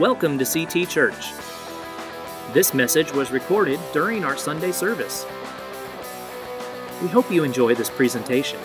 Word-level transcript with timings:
Welcome 0.00 0.40
to 0.40 0.44
CT 0.44 0.88
Church. 0.88 1.30
This 2.52 2.74
message 2.74 3.12
was 3.12 3.30
recorded 3.30 3.78
during 3.92 4.24
our 4.24 4.36
Sunday 4.36 4.72
service. 4.72 5.24
We 7.00 7.06
hope 7.06 7.30
you 7.30 7.44
enjoy 7.44 7.76
this 7.76 7.90
presentation. 7.90 8.58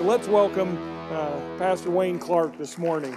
Let's 0.00 0.26
welcome 0.26 0.78
uh, 1.12 1.38
Pastor 1.58 1.90
Wayne 1.90 2.18
Clark 2.18 2.56
this 2.56 2.78
morning. 2.78 3.14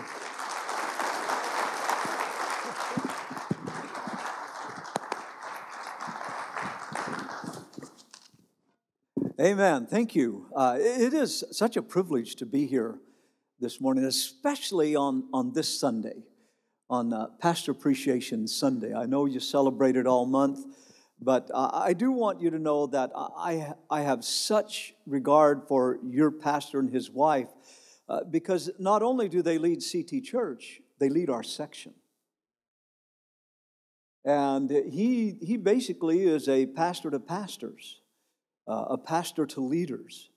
Amen. 9.39 9.85
Thank 9.85 10.15
you. 10.15 10.47
Uh, 10.53 10.75
it 10.77 11.13
is 11.13 11.45
such 11.51 11.77
a 11.77 11.81
privilege 11.81 12.35
to 12.35 12.45
be 12.45 12.65
here 12.65 12.99
this 13.59 13.79
morning, 13.79 14.05
especially 14.05 14.95
on, 14.95 15.27
on 15.33 15.53
this 15.53 15.79
Sunday, 15.79 16.23
on 16.89 17.13
uh, 17.13 17.27
Pastor 17.39 17.71
Appreciation 17.71 18.47
Sunday. 18.47 18.93
I 18.93 19.05
know 19.05 19.25
you 19.25 19.39
celebrated 19.39 20.07
all 20.07 20.25
month, 20.25 20.59
but 21.21 21.49
uh, 21.53 21.69
I 21.73 21.93
do 21.93 22.11
want 22.11 22.41
you 22.41 22.49
to 22.49 22.59
know 22.59 22.87
that 22.87 23.11
I, 23.15 23.73
I 23.89 24.01
have 24.01 24.23
such 24.23 24.93
regard 25.05 25.67
for 25.67 25.99
your 26.03 26.31
pastor 26.31 26.79
and 26.79 26.89
his 26.89 27.09
wife 27.09 27.49
uh, 28.09 28.23
because 28.29 28.69
not 28.77 29.01
only 29.01 29.29
do 29.29 29.41
they 29.41 29.57
lead 29.57 29.83
CT 29.89 30.23
Church, 30.23 30.81
they 30.99 31.09
lead 31.09 31.29
our 31.29 31.43
section. 31.43 31.93
And 34.23 34.69
he, 34.69 35.37
he 35.41 35.57
basically 35.57 36.23
is 36.23 36.49
a 36.49 36.65
pastor 36.65 37.11
to 37.11 37.19
pastors 37.19 38.01
uh, 38.67 38.85
a 38.89 38.97
pastor 38.97 39.45
to 39.45 39.61
leaders. 39.61 40.29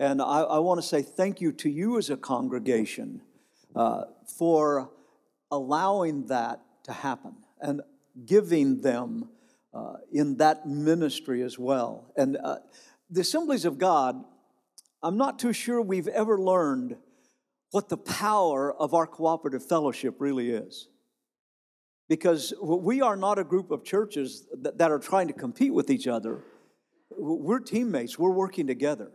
And 0.00 0.22
I, 0.22 0.40
I 0.40 0.58
want 0.60 0.80
to 0.80 0.86
say 0.86 1.02
thank 1.02 1.42
you 1.42 1.52
to 1.52 1.68
you 1.68 1.98
as 1.98 2.08
a 2.08 2.16
congregation 2.16 3.20
uh, 3.76 4.04
for 4.38 4.90
allowing 5.50 6.26
that 6.28 6.62
to 6.84 6.92
happen 6.92 7.34
and 7.60 7.82
giving 8.24 8.80
them 8.80 9.28
uh, 9.74 9.96
in 10.10 10.38
that 10.38 10.66
ministry 10.66 11.42
as 11.42 11.58
well. 11.58 12.12
And 12.16 12.38
uh, 12.42 12.60
the 13.10 13.20
Assemblies 13.20 13.66
of 13.66 13.76
God, 13.76 14.24
I'm 15.02 15.18
not 15.18 15.38
too 15.38 15.52
sure 15.52 15.82
we've 15.82 16.08
ever 16.08 16.38
learned 16.40 16.96
what 17.70 17.90
the 17.90 17.98
power 17.98 18.72
of 18.72 18.94
our 18.94 19.06
cooperative 19.06 19.68
fellowship 19.68 20.16
really 20.18 20.50
is. 20.50 20.88
Because 22.08 22.54
we 22.62 23.02
are 23.02 23.16
not 23.16 23.38
a 23.38 23.44
group 23.44 23.70
of 23.70 23.84
churches 23.84 24.48
that, 24.62 24.78
that 24.78 24.90
are 24.90 24.98
trying 24.98 25.28
to 25.28 25.34
compete 25.34 25.74
with 25.74 25.90
each 25.90 26.08
other 26.08 26.42
we're 27.16 27.60
teammates, 27.60 28.18
we're 28.18 28.30
working 28.30 28.66
together. 28.66 29.10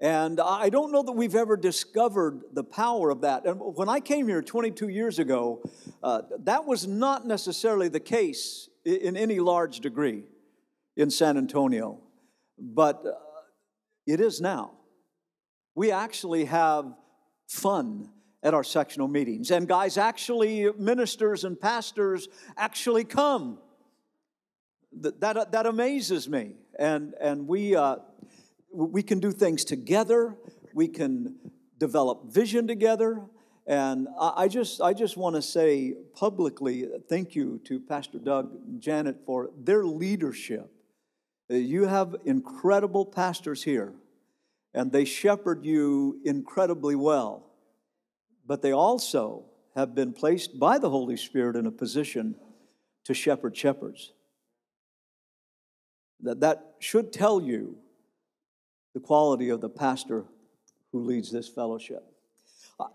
And 0.00 0.40
I 0.40 0.70
don't 0.70 0.92
know 0.92 1.02
that 1.02 1.12
we've 1.12 1.34
ever 1.34 1.56
discovered 1.56 2.42
the 2.52 2.62
power 2.62 3.10
of 3.10 3.22
that. 3.22 3.44
And 3.46 3.58
when 3.58 3.88
I 3.88 3.98
came 3.98 4.28
here 4.28 4.42
22 4.42 4.88
years 4.88 5.18
ago, 5.18 5.62
uh, 6.02 6.22
that 6.44 6.66
was 6.66 6.86
not 6.86 7.26
necessarily 7.26 7.88
the 7.88 8.00
case 8.00 8.68
in 8.84 9.16
any 9.16 9.40
large 9.40 9.80
degree 9.80 10.22
in 10.96 11.10
San 11.10 11.36
Antonio, 11.36 12.00
but 12.58 13.04
uh, 13.04 13.10
it 14.06 14.20
is 14.20 14.40
now. 14.40 14.72
We 15.74 15.90
actually 15.90 16.44
have 16.46 16.92
fun 17.48 18.10
at 18.42 18.54
our 18.54 18.64
sectional 18.64 19.08
meetings, 19.08 19.50
and 19.50 19.66
guys, 19.66 19.98
actually, 19.98 20.70
ministers 20.78 21.42
and 21.44 21.60
pastors 21.60 22.28
actually 22.56 23.04
come 23.04 23.58
that, 25.00 25.20
that, 25.20 25.52
that 25.52 25.66
amazes 25.66 26.28
me. 26.28 26.52
And, 26.78 27.14
and 27.20 27.46
we, 27.46 27.74
uh, 27.74 27.96
we 28.72 29.02
can 29.02 29.20
do 29.20 29.32
things 29.32 29.64
together, 29.64 30.36
we 30.74 30.88
can 30.88 31.36
develop 31.78 32.32
vision 32.32 32.66
together. 32.66 33.22
And 33.66 34.08
I 34.18 34.48
just, 34.48 34.80
I 34.80 34.94
just 34.94 35.18
want 35.18 35.36
to 35.36 35.42
say 35.42 35.94
publicly 36.14 36.88
thank 37.08 37.34
you 37.34 37.60
to 37.64 37.78
Pastor 37.78 38.18
Doug 38.18 38.50
and 38.66 38.80
Janet 38.80 39.18
for 39.26 39.50
their 39.58 39.84
leadership. 39.84 40.70
Uh, 41.50 41.56
you 41.56 41.84
have 41.84 42.16
incredible 42.24 43.04
pastors 43.04 43.62
here, 43.62 43.92
and 44.72 44.90
they 44.90 45.04
shepherd 45.04 45.66
you 45.66 46.18
incredibly 46.24 46.94
well. 46.94 47.50
But 48.46 48.62
they 48.62 48.72
also 48.72 49.44
have 49.76 49.94
been 49.94 50.14
placed 50.14 50.58
by 50.58 50.78
the 50.78 50.88
Holy 50.88 51.18
Spirit 51.18 51.54
in 51.54 51.66
a 51.66 51.70
position 51.70 52.36
to 53.04 53.12
shepherd 53.12 53.54
shepherds 53.54 54.12
that 56.20 56.40
that 56.40 56.74
should 56.78 57.12
tell 57.12 57.40
you 57.40 57.76
the 58.94 59.00
quality 59.00 59.48
of 59.50 59.60
the 59.60 59.68
pastor 59.68 60.24
who 60.92 61.00
leads 61.00 61.30
this 61.30 61.48
fellowship. 61.48 62.02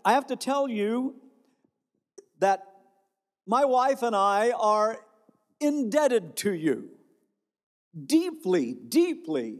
I 0.04 0.12
have 0.12 0.26
to 0.28 0.36
tell 0.36 0.68
you 0.68 1.14
that 2.40 2.62
my 3.46 3.64
wife 3.64 4.02
and 4.02 4.16
I 4.16 4.52
are 4.52 4.98
indebted 5.60 6.36
to 6.36 6.52
you, 6.52 6.90
deeply, 8.06 8.74
deeply 8.88 9.58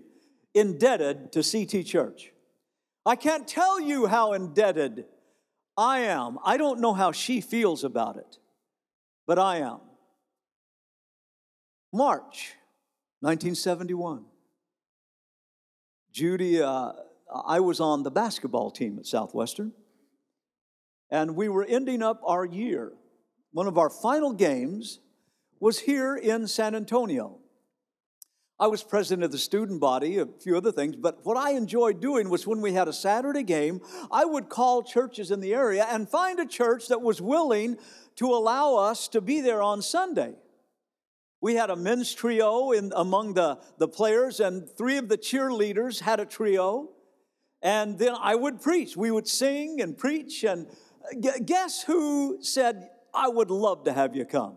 indebted 0.54 1.32
to 1.32 1.42
CT 1.42 1.84
Church. 1.84 2.32
I 3.06 3.16
can't 3.16 3.46
tell 3.46 3.80
you 3.80 4.06
how 4.06 4.32
indebted 4.32 5.04
I 5.76 6.00
am. 6.00 6.38
I 6.44 6.56
don't 6.56 6.80
know 6.80 6.94
how 6.94 7.12
she 7.12 7.40
feels 7.40 7.84
about 7.84 8.16
it, 8.16 8.38
but 9.26 9.38
I 9.38 9.58
am. 9.58 9.80
March 11.92 12.54
1971. 13.20 14.24
Judy, 16.14 16.62
uh, 16.62 16.92
I 17.44 17.58
was 17.58 17.80
on 17.80 18.04
the 18.04 18.10
basketball 18.10 18.70
team 18.70 19.00
at 19.00 19.06
Southwestern, 19.06 19.72
and 21.10 21.34
we 21.34 21.48
were 21.48 21.64
ending 21.64 22.04
up 22.04 22.20
our 22.25 22.44
year. 22.44 22.92
One 23.50 23.66
of 23.66 23.78
our 23.78 23.91
final 23.91 24.32
games 24.32 25.00
was 25.58 25.80
here 25.80 26.14
in 26.14 26.47
San 26.47 26.76
Antonio. 26.76 27.41
I 28.60 28.69
was 28.69 28.84
president 28.84 29.25
of 29.25 29.32
the 29.32 29.38
student 29.38 29.80
body, 29.80 30.19
a 30.19 30.26
few 30.26 30.56
other 30.56 30.70
things, 30.70 30.94
but 30.94 31.19
what 31.25 31.36
I 31.36 31.50
enjoyed 31.50 32.00
doing 32.00 32.31
was 32.31 32.46
when 32.46 32.60
we 32.60 32.75
had 32.75 32.86
a 32.86 32.92
Saturday 32.92 33.42
game, 33.42 33.81
I 34.12 34.25
would 34.25 34.48
call 34.48 34.84
churches 34.84 35.32
in 35.32 35.41
the 35.41 35.52
area 35.52 35.84
and 35.91 36.08
find 36.08 36.38
a 36.38 36.46
church 36.46 36.86
that 36.88 37.02
was 37.02 37.20
willing 37.20 37.76
to 38.16 38.26
allow 38.26 38.76
us 38.76 39.08
to 39.08 39.20
be 39.20 39.41
there 39.41 39.62
on 39.62 39.82
Sunday. 39.82 40.34
We 41.44 41.56
had 41.56 41.69
a 41.69 41.77
men's 41.77 42.15
trio 42.15 42.71
in, 42.71 42.91
among 42.97 43.34
the, 43.34 43.59
the 43.77 43.87
players, 43.87 44.41
and 44.41 44.66
three 44.66 44.97
of 44.97 45.10
the 45.10 45.19
cheerleaders 45.19 46.00
had 46.00 46.19
a 46.19 46.25
trio. 46.25 46.88
And 47.60 47.99
then 47.99 48.15
I 48.19 48.34
would 48.34 48.62
preach. 48.62 48.97
We 48.97 49.10
would 49.10 49.28
sing 49.28 49.82
and 49.82 49.94
preach. 49.94 50.43
And 50.43 50.66
uh, 50.66 51.32
guess 51.44 51.82
who 51.82 52.38
said, 52.41 52.88
I 53.12 53.28
would 53.28 53.50
love 53.50 53.84
to 53.84 53.93
have 53.93 54.16
you 54.16 54.25
come? 54.25 54.56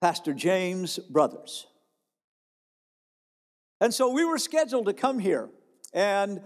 Pastor 0.00 0.32
James 0.32 0.98
Brothers. 0.98 1.66
And 3.78 3.92
so 3.92 4.10
we 4.10 4.24
were 4.24 4.38
scheduled 4.38 4.86
to 4.86 4.94
come 4.94 5.18
here. 5.18 5.50
And 5.92 6.40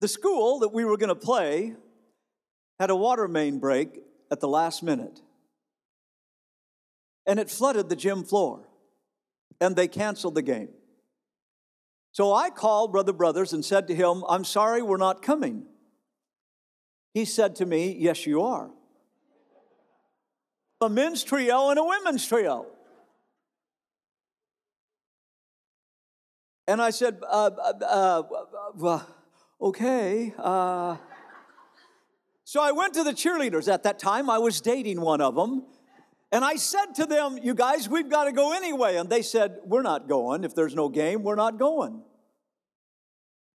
the 0.00 0.06
school 0.06 0.60
that 0.60 0.72
we 0.72 0.84
were 0.84 0.96
going 0.96 1.08
to 1.08 1.16
play 1.16 1.74
had 2.78 2.90
a 2.90 2.94
water 2.94 3.26
main 3.26 3.58
break 3.58 3.98
at 4.30 4.38
the 4.38 4.46
last 4.46 4.84
minute 4.84 5.20
and 7.30 7.38
it 7.38 7.48
flooded 7.48 7.88
the 7.88 7.94
gym 7.94 8.24
floor, 8.24 8.68
and 9.60 9.76
they 9.76 9.86
canceled 9.86 10.34
the 10.34 10.42
game. 10.42 10.70
So 12.10 12.34
I 12.34 12.50
called 12.50 12.90
Brother 12.90 13.12
Brothers 13.12 13.52
and 13.52 13.64
said 13.64 13.86
to 13.86 13.94
him, 13.94 14.24
I'm 14.28 14.42
sorry 14.42 14.82
we're 14.82 14.96
not 14.96 15.22
coming. 15.22 15.64
He 17.14 17.24
said 17.24 17.54
to 17.56 17.66
me, 17.66 17.96
Yes, 17.96 18.26
you 18.26 18.42
are. 18.42 18.72
A 20.80 20.88
men's 20.88 21.22
trio 21.22 21.70
and 21.70 21.78
a 21.78 21.84
women's 21.84 22.26
trio. 22.26 22.66
And 26.66 26.82
I 26.82 26.90
said, 26.90 27.20
uh, 27.28 27.50
uh, 27.84 28.22
uh, 28.82 29.02
okay. 29.60 30.34
Uh. 30.36 30.96
So 32.42 32.60
I 32.60 32.72
went 32.72 32.94
to 32.94 33.04
the 33.04 33.12
cheerleaders. 33.12 33.72
At 33.72 33.84
that 33.84 34.00
time, 34.00 34.28
I 34.28 34.38
was 34.38 34.60
dating 34.60 35.00
one 35.00 35.20
of 35.20 35.36
them. 35.36 35.66
And 36.32 36.44
I 36.44 36.56
said 36.56 36.94
to 36.96 37.06
them, 37.06 37.38
You 37.42 37.54
guys, 37.54 37.88
we've 37.88 38.08
got 38.08 38.24
to 38.24 38.32
go 38.32 38.52
anyway. 38.52 38.96
And 38.96 39.10
they 39.10 39.22
said, 39.22 39.58
We're 39.64 39.82
not 39.82 40.08
going. 40.08 40.44
If 40.44 40.54
there's 40.54 40.74
no 40.74 40.88
game, 40.88 41.22
we're 41.22 41.34
not 41.34 41.58
going. 41.58 42.02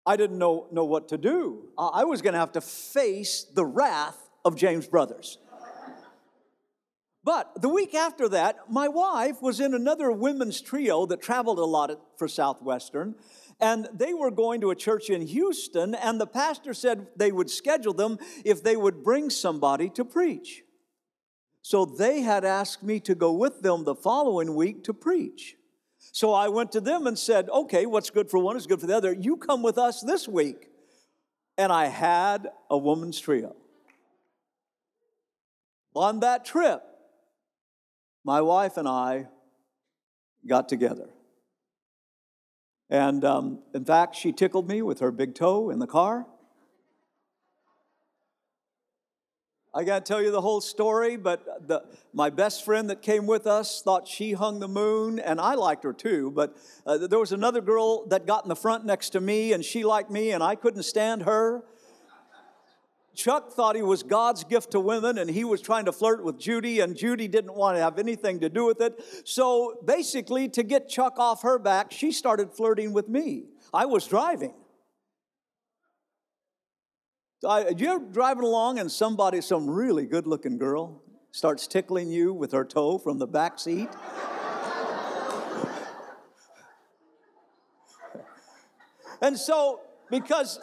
I 0.06 0.18
didn't 0.18 0.38
know, 0.38 0.68
know 0.72 0.86
what 0.86 1.10
to 1.10 1.18
do. 1.18 1.70
I 1.78 2.04
was 2.04 2.22
going 2.22 2.34
to 2.34 2.40
have 2.40 2.52
to 2.54 2.62
face 2.62 3.44
the 3.44 3.66
wrath 3.66 4.18
of 4.44 4.56
James 4.56 4.88
Brothers. 4.88 5.40
But 7.24 7.60
the 7.60 7.70
week 7.70 7.96
after 7.96 8.30
that, 8.30 8.70
my 8.70 8.88
wife 8.88 9.42
was 9.42 9.60
in 9.60 9.74
another 9.74 10.12
women's 10.12 10.62
trio 10.62 11.08
that 11.08 11.24
traveled 11.24 11.58
a 11.58 11.66
lot 11.66 11.90
for 12.20 12.28
Southwestern. 12.28 13.16
And 13.60 13.90
they 13.92 14.14
were 14.14 14.30
going 14.30 14.62
to 14.62 14.70
a 14.70 14.76
church 14.76 15.10
in 15.10 15.26
Houston, 15.26 15.96
and 15.96 16.22
the 16.22 16.28
pastor 16.28 16.74
said 16.76 17.08
they 17.16 17.32
would 17.32 17.50
schedule 17.50 17.94
them 17.94 18.20
if 18.44 18.62
they 18.62 18.76
would 18.76 19.04
bring 19.04 19.32
somebody 19.32 19.90
to 19.92 20.06
preach. 20.06 20.65
So 21.66 21.84
they 21.84 22.22
had 22.22 22.46
asked 22.46 22.84
me 22.84 23.00
to 23.00 23.16
go 23.16 23.32
with 23.32 23.64
them 23.64 23.86
the 23.86 23.96
following 23.96 24.54
week 24.54 24.84
to 24.84 24.94
preach. 24.94 25.56
So 25.98 26.32
I 26.32 26.48
went 26.48 26.72
to 26.74 26.80
them 26.80 27.08
and 27.08 27.18
said, 27.18 27.50
Okay, 27.50 27.88
what's 27.88 28.12
good 28.12 28.30
for 28.30 28.38
one 28.38 28.56
is 28.56 28.68
good 28.68 28.80
for 28.80 28.86
the 28.86 28.96
other. 28.96 29.12
You 29.12 29.36
come 29.36 29.64
with 29.64 29.80
us 29.80 30.02
this 30.02 30.28
week. 30.28 30.70
and 31.58 31.72
I 31.72 31.88
had 31.88 32.50
a 32.70 32.78
woman's 32.78 33.20
trio. 33.20 33.56
On 35.96 36.20
that 36.20 36.46
trip, 36.46 36.84
my 38.24 38.42
wife 38.42 38.78
and 38.78 38.88
I 38.88 39.28
got 40.46 40.70
together. 40.70 41.10
And 42.92 43.26
um, 43.26 43.64
in 43.74 43.86
fact, 43.86 44.16
she 44.16 44.32
tickled 44.32 44.70
me 44.70 44.84
with 44.84 45.00
her 45.00 45.10
big 45.10 45.34
toe 45.34 45.72
in 45.72 45.80
the 45.80 45.88
car. 45.88 46.28
I 49.78 49.84
got 49.84 50.06
to 50.06 50.10
tell 50.10 50.22
you 50.22 50.32
the 50.32 50.40
whole 50.40 50.62
story, 50.62 51.18
but 51.18 51.68
the, 51.68 51.84
my 52.14 52.30
best 52.30 52.64
friend 52.64 52.90
that 52.90 53.02
came 53.02 53.28
with 53.28 53.46
us 53.46 53.82
thought 53.82 54.08
she 54.08 54.32
hung 54.32 54.62
the 54.62 54.70
moon, 54.70 55.20
and 55.20 55.42
I 55.42 55.56
liked 55.56 55.84
her 55.84 55.92
too. 55.92 56.32
But 56.32 56.56
uh, 56.86 57.08
there 57.08 57.20
was 57.20 57.34
another 57.34 57.60
girl 57.60 58.08
that 58.08 58.26
got 58.26 58.46
in 58.46 58.50
the 58.50 58.56
front 58.56 58.86
next 58.86 59.10
to 59.10 59.20
me, 59.20 59.52
and 59.52 59.66
she 59.66 59.84
liked 59.84 60.10
me, 60.10 60.32
and 60.32 60.42
I 60.42 60.56
couldn't 60.56 60.84
stand 60.84 61.24
her. 61.24 61.66
Chuck 63.16 63.52
thought 63.52 63.76
he 63.76 63.82
was 63.82 64.02
God's 64.02 64.46
gift 64.46 64.72
to 64.72 64.80
women, 64.80 65.18
and 65.18 65.30
he 65.30 65.44
was 65.44 65.62
trying 65.62 65.86
to 65.86 65.92
flirt 65.92 66.24
with 66.24 66.40
Judy, 66.40 66.80
and 66.80 66.96
Judy 66.96 67.28
didn't 67.28 67.54
want 67.54 67.76
to 67.76 67.82
have 67.82 68.00
anything 68.00 68.40
to 68.40 68.50
do 68.50 68.66
with 68.66 68.80
it. 68.80 68.98
So 69.26 69.82
basically, 69.84 70.48
to 70.50 70.64
get 70.64 70.88
Chuck 70.88 71.20
off 71.20 71.42
her 71.42 71.60
back, 71.60 71.92
she 71.92 72.14
started 72.14 72.54
flirting 72.54 72.94
with 72.94 73.10
me. 73.10 73.44
I 73.74 73.88
was 73.88 74.08
driving. 74.08 74.54
I, 77.46 77.70
you 77.70 77.90
ever 77.90 78.04
driving 78.06 78.44
along 78.44 78.80
and 78.80 78.92
somebody, 78.92 79.40
some 79.42 79.70
really 79.70 80.06
good 80.06 80.26
looking 80.28 80.58
girl, 80.58 81.02
starts 81.32 81.68
tickling 81.68 82.10
you 82.10 82.34
with 82.34 82.52
her 82.52 82.66
toe 82.66 82.98
from 82.98 83.20
the 83.20 83.28
back 83.28 83.60
seat? 83.60 83.90
and 89.22 89.38
so, 89.38 89.82
because 90.10 90.60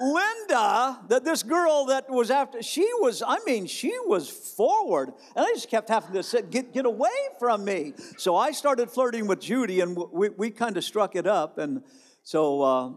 Linda, 0.00 1.00
that 1.08 1.24
this 1.24 1.42
girl 1.42 1.86
that 1.86 2.08
was 2.08 2.30
after, 2.30 2.62
she 2.62 2.88
was, 2.98 3.22
I 3.26 3.38
mean, 3.44 3.66
she 3.66 3.92
was 4.06 4.30
forward. 4.30 5.12
And 5.34 5.44
I 5.44 5.48
just 5.54 5.68
kept 5.68 5.88
having 5.88 6.12
to 6.12 6.22
say, 6.22 6.42
get, 6.42 6.72
get 6.72 6.86
away 6.86 7.10
from 7.38 7.64
me. 7.64 7.94
So 8.16 8.36
I 8.36 8.52
started 8.52 8.90
flirting 8.90 9.26
with 9.26 9.40
Judy 9.40 9.80
and 9.80 9.96
we, 9.96 10.28
we 10.28 10.50
kind 10.50 10.76
of 10.76 10.84
struck 10.84 11.16
it 11.16 11.26
up. 11.26 11.58
And 11.58 11.82
so 12.22 12.62
uh, 12.62 12.90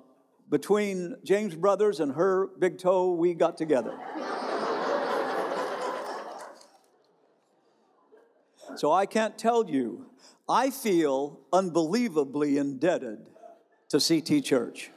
between 0.51 1.15
James 1.23 1.55
Brothers 1.55 2.01
and 2.01 2.11
her 2.11 2.47
big 2.59 2.77
toe, 2.77 3.13
we 3.13 3.33
got 3.33 3.57
together. 3.57 3.97
so 8.75 8.91
I 8.91 9.05
can't 9.05 9.37
tell 9.37 9.67
you, 9.69 10.07
I 10.49 10.69
feel 10.69 11.39
unbelievably 11.53 12.57
indebted 12.57 13.19
to 13.89 13.99
CT 13.99 14.43
Church. 14.43 14.91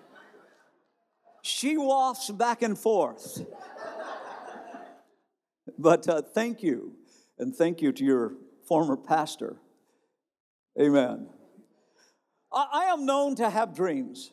She 1.42 1.76
wafts 1.76 2.30
back 2.30 2.62
and 2.62 2.76
forth. 2.76 3.42
but 5.78 6.08
uh, 6.08 6.22
thank 6.22 6.64
you, 6.64 6.94
and 7.38 7.54
thank 7.54 7.80
you 7.80 7.92
to 7.92 8.04
your 8.04 8.32
former 8.66 8.96
pastor. 8.96 9.56
Amen. 10.80 11.28
I, 12.52 12.66
I 12.72 12.84
am 12.86 13.06
known 13.06 13.36
to 13.36 13.48
have 13.48 13.72
dreams. 13.72 14.32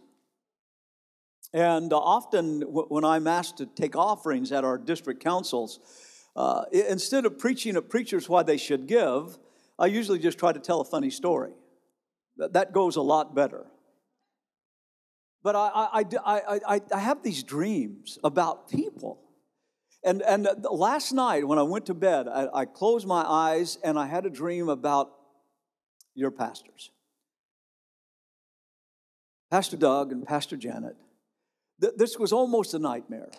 And 1.54 1.92
uh, 1.92 1.98
often, 1.98 2.62
when 2.62 3.04
I'm 3.04 3.28
asked 3.28 3.58
to 3.58 3.66
take 3.66 3.96
offerings 3.96 4.52
at 4.52 4.64
our 4.64 4.78
district 4.78 5.22
councils, 5.22 5.80
uh, 6.36 6.64
instead 6.72 7.26
of 7.26 7.38
preaching 7.38 7.76
at 7.76 7.90
preachers 7.90 8.30
why 8.30 8.44
they 8.44 8.58
should 8.58 8.88
give, 8.88 9.38
I 9.78 9.88
usually 9.88 10.20
just 10.20 10.40
try 10.40 10.54
to 10.54 10.60
tell 10.60 10.80
a 10.80 10.86
funny 10.86 11.10
story. 11.10 11.52
That 12.38 12.72
goes 12.72 12.96
a 12.96 13.02
lot 13.02 13.36
better. 13.36 13.66
But 15.44 15.56
I, 15.56 15.70
I, 15.94 16.06
I, 16.26 16.82
I, 16.94 17.00
have 17.00 17.24
these 17.24 17.44
dreams 17.44 18.20
about 18.24 18.70
people. 18.70 19.20
And, 20.04 20.22
and 20.22 20.48
last 20.70 21.12
night, 21.14 21.48
when 21.48 21.58
I 21.58 21.64
went 21.64 21.88
to 21.88 21.96
bed, 21.96 22.28
I, 22.28 22.48
I 22.54 22.66
closed 22.66 23.08
my 23.08 23.24
eyes 23.24 23.80
and 23.84 23.98
I 23.98 24.06
had 24.06 24.26
a 24.26 24.30
dream 24.30 24.70
about 24.70 25.12
your 26.14 26.30
pastors 26.30 26.92
Pastor 29.50 29.78
Doug 29.78 30.12
and 30.12 30.26
Pastor 30.26 30.58
Janet 30.58 30.96
this 31.82 32.18
was 32.18 32.32
almost 32.32 32.74
a 32.74 32.80
nightmare. 32.80 33.30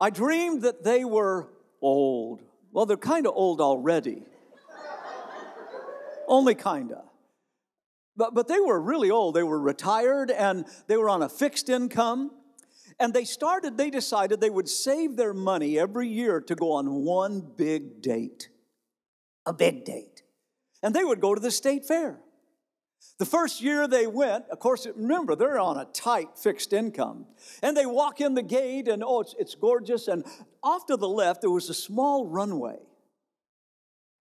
I 0.00 0.10
dreamed 0.10 0.62
that 0.62 0.82
they 0.84 1.04
were 1.04 1.48
old. 1.80 2.42
Well, 2.72 2.86
they're 2.86 2.96
kind 2.96 3.26
of 3.26 3.34
old 3.36 3.60
already. 3.60 4.22
Only 6.28 6.54
kind 6.54 6.92
of. 6.92 7.04
But, 8.16 8.34
but 8.34 8.48
they 8.48 8.60
were 8.60 8.80
really 8.80 9.10
old. 9.10 9.34
They 9.34 9.42
were 9.42 9.60
retired 9.60 10.30
and 10.30 10.66
they 10.86 10.96
were 10.96 11.08
on 11.08 11.22
a 11.22 11.28
fixed 11.28 11.68
income. 11.68 12.30
And 12.98 13.12
they 13.12 13.24
started, 13.24 13.76
they 13.76 13.90
decided 13.90 14.40
they 14.40 14.50
would 14.50 14.68
save 14.68 15.16
their 15.16 15.34
money 15.34 15.78
every 15.78 16.08
year 16.08 16.40
to 16.40 16.54
go 16.54 16.72
on 16.72 17.04
one 17.04 17.40
big 17.56 18.02
date. 18.02 18.48
A 19.46 19.52
big 19.52 19.84
date. 19.84 20.22
And 20.82 20.94
they 20.94 21.04
would 21.04 21.20
go 21.20 21.34
to 21.34 21.40
the 21.40 21.50
state 21.50 21.86
fair. 21.86 22.20
The 23.18 23.24
first 23.24 23.62
year 23.62 23.86
they 23.86 24.06
went, 24.06 24.46
of 24.50 24.58
course, 24.58 24.86
remember, 24.96 25.36
they're 25.36 25.58
on 25.58 25.78
a 25.78 25.84
tight 25.84 26.36
fixed 26.36 26.72
income. 26.72 27.26
And 27.62 27.76
they 27.76 27.86
walk 27.86 28.20
in 28.20 28.34
the 28.34 28.42
gate, 28.42 28.88
and 28.88 29.04
oh, 29.04 29.20
it's, 29.20 29.34
it's 29.38 29.54
gorgeous. 29.54 30.08
And 30.08 30.24
off 30.62 30.86
to 30.86 30.96
the 30.96 31.08
left, 31.08 31.40
there 31.40 31.50
was 31.50 31.70
a 31.70 31.74
small 31.74 32.26
runway. 32.26 32.78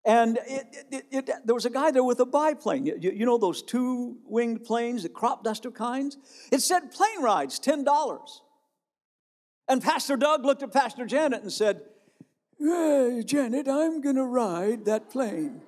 And 0.05 0.37
it, 0.45 0.85
it, 0.91 1.05
it, 1.11 1.29
there 1.45 1.55
was 1.55 1.65
a 1.65 1.69
guy 1.69 1.89
there 1.91 2.03
with 2.03 2.19
a 2.19 2.25
biplane. 2.25 2.85
You, 2.85 2.97
you 2.99 3.25
know 3.25 3.37
those 3.37 3.63
two 3.63 4.17
winged 4.25 4.63
planes, 4.63 5.03
the 5.03 5.09
crop 5.09 5.43
duster 5.43 5.71
kinds? 5.71 6.17
It 6.51 6.61
said 6.61 6.91
plane 6.91 7.21
rides, 7.21 7.59
$10. 7.59 7.85
And 9.69 9.81
Pastor 9.81 10.17
Doug 10.17 10.45
looked 10.45 10.61
at 10.61 10.73
Pastor 10.73 11.05
Janet 11.05 11.41
and 11.41 11.51
said, 11.51 11.81
hey, 12.59 13.23
Janet, 13.25 13.67
I'm 13.67 14.01
going 14.01 14.17
to 14.17 14.25
ride 14.25 14.85
that 14.85 15.09
plane. 15.09 15.61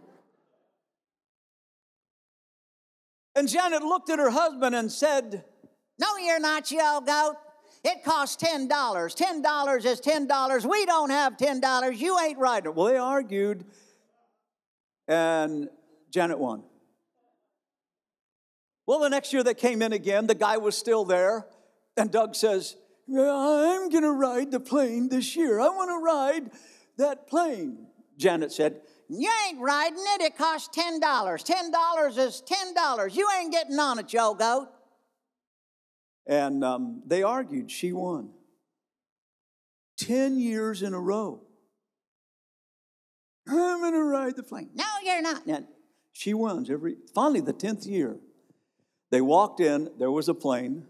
And 3.36 3.50
Janet 3.50 3.84
looked 3.84 4.10
at 4.10 4.20
her 4.20 4.30
husband 4.30 4.76
and 4.76 4.92
said, 4.92 5.44
No, 6.00 6.18
you're 6.18 6.40
not, 6.40 6.72
you 6.72 6.82
old 6.82 7.06
goat. 7.06 7.36
It 7.84 8.04
costs 8.04 8.44
$10. 8.44 8.68
$10 8.68 9.86
is 9.86 10.02
$10. 10.02 10.66
We 10.70 10.86
don't 10.86 11.12
have 11.12 11.38
$10. 11.38 11.98
You 12.00 12.20
ain't 12.20 12.40
right. 12.40 12.74
Well, 12.74 12.88
they 12.88 12.98
argued, 12.98 13.64
and 15.08 15.70
Janet 16.10 16.40
won. 16.40 16.64
Well, 18.88 19.00
the 19.00 19.10
next 19.10 19.34
year 19.34 19.44
they 19.44 19.54
came 19.54 19.82
in 19.82 19.94
again. 19.94 20.28
The 20.28 20.36
guy 20.36 20.58
was 20.58 20.78
still 20.78 21.06
there. 21.06 21.46
And 21.98 22.12
Doug 22.12 22.36
says, 22.36 22.76
I'm 23.08 23.90
going 23.90 24.04
to 24.04 24.12
ride 24.12 24.52
the 24.52 24.60
plane 24.60 25.10
this 25.10 25.36
year. 25.36 25.60
I 25.60 25.70
want 25.70 25.90
to 25.90 26.04
ride 26.04 26.52
that 26.98 27.28
plane. 27.28 27.88
Janet 28.18 28.52
said, 28.52 28.82
you 29.10 29.30
ain't 29.48 29.60
riding 29.60 30.04
it. 30.16 30.22
It 30.22 30.38
costs 30.38 30.76
$10. 30.78 31.00
$10 31.00 32.18
is 32.18 32.44
$10. 32.48 33.16
You 33.16 33.28
ain't 33.40 33.52
getting 33.52 33.80
on 33.80 34.00
it, 34.00 34.08
Joe 34.08 34.34
Goat. 34.34 34.68
And 36.28 36.64
um, 36.64 37.04
they 37.06 37.24
argued. 37.24 37.70
She 37.70 37.94
won. 37.94 38.32
10 39.98 40.40
years 40.40 40.82
in 40.82 40.94
a 40.94 41.00
row. 41.00 41.42
I'm 43.48 43.80
going 43.80 43.94
to 43.94 44.04
ride 44.04 44.36
the 44.36 44.44
plane. 44.44 44.70
No, 44.74 44.86
you're 45.04 45.22
not. 45.22 45.46
She 46.14 46.34
wins 46.34 46.70
every, 46.70 46.96
finally, 47.14 47.42
the 47.42 47.54
10th 47.54 47.86
year. 47.86 48.18
They 49.12 49.22
walked 49.22 49.60
in, 49.60 49.90
there 50.00 50.10
was 50.10 50.28
a 50.28 50.34
plane. 50.34 50.88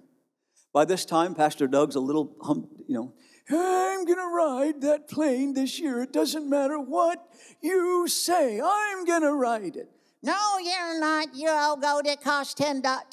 By 0.74 0.86
this 0.86 1.04
time, 1.06 1.36
Pastor 1.36 1.68
Doug's 1.68 1.96
a 1.96 2.00
little, 2.00 2.36
hum, 2.42 2.70
you 2.88 2.96
know, 2.96 3.14
I'm 3.50 4.06
going 4.06 4.18
to 4.18 4.36
ride 4.36 4.82
that 4.82 5.08
plane 5.08 5.54
this 5.54 5.80
year. 5.80 6.02
It 6.02 6.12
doesn't 6.12 6.50
matter 6.50 6.80
what 6.80 7.24
you 7.62 8.08
say, 8.08 8.60
I'm 8.60 9.06
going 9.06 9.22
to 9.22 9.34
ride 9.34 9.76
it. 9.76 9.90
No, 10.24 10.58
you're 10.60 11.00
not. 11.00 11.28
You'll 11.36 11.78
go 11.78 12.02
It 12.04 12.22
costs 12.22 12.60
$10. 12.60 12.82
$10 12.82 13.06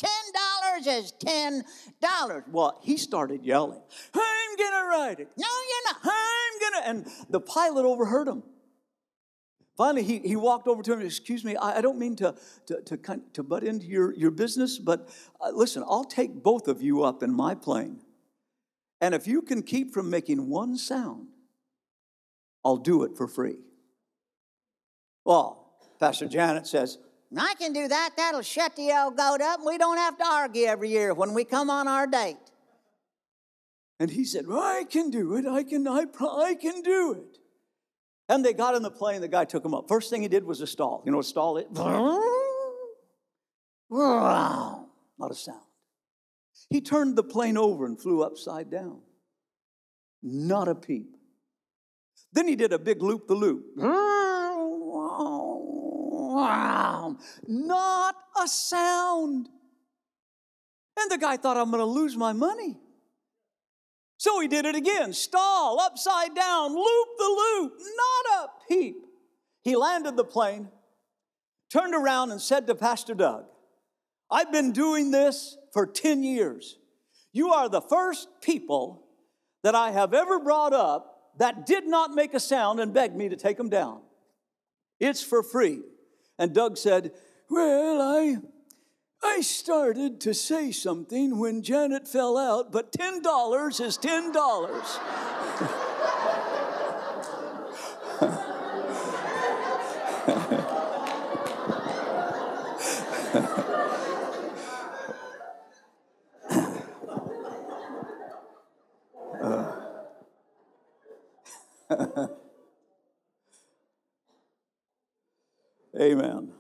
is 0.87 1.13
$10. 1.23 1.63
Well, 2.51 2.81
he 2.83 2.97
started 2.97 3.45
yelling, 3.45 3.81
I'm 4.15 4.57
going 4.57 4.73
to 4.73 4.89
ride 4.89 5.21
it. 5.21 5.29
No, 5.37 5.47
you're 5.47 5.93
not. 5.93 5.97
I'm 6.05 6.61
going 6.61 6.83
to. 6.83 6.89
And 6.89 7.27
the 7.29 7.41
pilot 7.41 7.85
overheard 7.85 8.29
him. 8.29 8.43
Finally, 9.77 10.05
he, 10.05 10.19
he 10.21 10.37
walked 10.37 10.69
over 10.69 10.83
to 10.83 10.93
him, 10.93 11.01
excuse 11.01 11.45
me, 11.45 11.57
I, 11.57 11.79
I 11.79 11.81
don't 11.81 11.99
mean 11.99 12.15
to, 12.17 12.35
to, 12.67 12.81
to, 12.83 13.21
to 13.33 13.43
butt 13.43 13.65
into 13.65 13.87
your, 13.87 14.15
your 14.15 14.31
business, 14.31 14.79
but 14.79 15.09
uh, 15.41 15.51
listen, 15.51 15.83
I'll 15.87 16.05
take 16.05 16.43
both 16.43 16.69
of 16.69 16.83
you 16.83 17.03
up 17.03 17.23
in 17.23 17.35
my 17.35 17.55
plane. 17.55 18.01
And 19.03 19.15
if 19.17 19.27
you 19.27 19.43
can 19.43 19.63
keep 19.65 19.93
from 19.93 20.09
making 20.09 20.49
one 20.49 20.79
sound, 20.79 21.27
I'll 22.65 22.77
do 22.77 23.03
it 23.03 23.17
for 23.17 23.27
free. 23.27 23.57
Well, 25.25 25.75
Pastor 25.99 26.29
Janet 26.29 26.69
says, 26.69 26.99
I 27.37 27.55
can 27.59 27.73
do 27.73 27.89
that. 27.89 28.11
That'll 28.17 28.43
shut 28.43 28.77
the 28.77 28.93
old 28.93 29.17
goat 29.17 29.41
up. 29.41 29.59
We 29.67 29.77
don't 29.77 29.97
have 29.97 30.17
to 30.19 30.25
argue 30.25 30.67
every 30.67 30.91
year 30.91 31.15
when 31.15 31.35
we 31.35 31.43
come 31.45 31.69
on 31.69 31.89
our 31.89 32.07
date. 32.07 32.37
And 33.99 34.09
he 34.09 34.25
said, 34.25 34.47
well, 34.47 34.61
I 34.63 34.85
can 34.85 35.11
do 35.11 35.35
it. 35.35 35.47
I 35.47 35.65
can, 35.65 35.89
I, 35.89 36.05
I 36.21 36.55
can 36.55 36.83
do 36.83 37.15
it. 37.15 37.39
And 38.29 38.45
they 38.45 38.53
got 38.53 38.77
in 38.77 38.83
the 38.83 38.91
plane. 38.91 39.21
The 39.21 39.27
guy 39.27 39.45
took 39.45 39.65
him 39.65 39.75
up. 39.75 39.89
First 39.89 40.11
thing 40.11 40.23
he 40.23 40.29
did 40.29 40.45
was 40.45 40.61
a 40.61 40.67
stall. 40.67 41.03
You 41.05 41.11
know 41.11 41.19
what 41.19 41.27
a 41.27 41.29
stall 41.29 41.57
is? 41.57 41.67
Not 45.19 45.31
a 45.31 45.35
sound. 45.35 45.59
He 46.71 46.81
turned 46.81 47.17
the 47.17 47.23
plane 47.23 47.57
over 47.57 47.85
and 47.85 48.01
flew 48.01 48.23
upside 48.23 48.71
down. 48.71 49.01
Not 50.23 50.69
a 50.69 50.75
peep. 50.75 51.17
Then 52.33 52.49
he 52.49 52.57
did 52.57 52.73
a 52.73 52.79
big 52.79 53.03
loop 53.03 53.27
the 53.27 53.35
loop. 53.35 53.65
Not 57.47 58.15
a 58.41 58.49
sound. 58.49 59.49
And 60.99 61.11
the 61.11 61.19
guy 61.19 61.37
thought, 61.37 61.57
I'm 61.57 61.71
going 61.71 61.81
to 61.81 61.85
lose 61.85 62.17
my 62.17 62.33
money. 62.33 62.79
So 64.19 64.39
he 64.41 64.47
did 64.47 64.65
it 64.67 64.77
again 64.77 65.13
stall, 65.13 65.81
upside 65.81 66.35
down, 66.35 66.75
loop 66.75 67.09
the 67.19 67.25
loop, 67.25 67.73
not 67.79 68.45
a 68.45 68.49
peep. 68.69 68.97
He 69.63 69.75
landed 69.75 70.17
the 70.17 70.25
plane, 70.25 70.71
turned 71.73 71.95
around, 71.95 72.31
and 72.31 72.41
said 72.41 72.67
to 72.69 72.75
Pastor 72.75 73.15
Doug, 73.15 73.47
I've 74.31 74.53
been 74.53 74.71
doing 74.73 75.11
this 75.11 75.57
for 75.73 75.87
10 75.87 76.23
years. 76.23 76.79
You 77.33 77.53
are 77.53 77.69
the 77.69 77.81
first 77.81 78.29
people 78.43 79.07
that 79.63 79.75
I 79.75 79.91
have 79.91 80.13
ever 80.13 80.39
brought 80.39 80.73
up 80.73 81.33
that 81.39 81.67
did 81.67 81.87
not 81.87 82.15
make 82.15 82.35
a 82.35 82.41
sound 82.41 82.79
and 82.81 82.93
begged 82.93 83.17
me 83.17 83.29
to 83.29 83.37
take 83.37 83.57
them 83.57 83.71
down. 83.71 84.01
It's 85.01 85.23
for 85.23 85.43
free. 85.43 85.81
And 86.39 86.55
Doug 86.55 86.77
said, 86.77 87.13
Well, 87.49 88.01
I, 88.01 88.37
I 89.23 89.41
started 89.41 90.21
to 90.23 90.35
say 90.35 90.73
something 90.73 91.39
when 91.39 91.63
Janet 91.63 92.07
fell 92.07 92.37
out, 92.37 92.71
but 92.71 92.93
$10 92.93 93.81
is 93.81 93.99
$10. 93.99 95.42
Amen. 116.01 116.53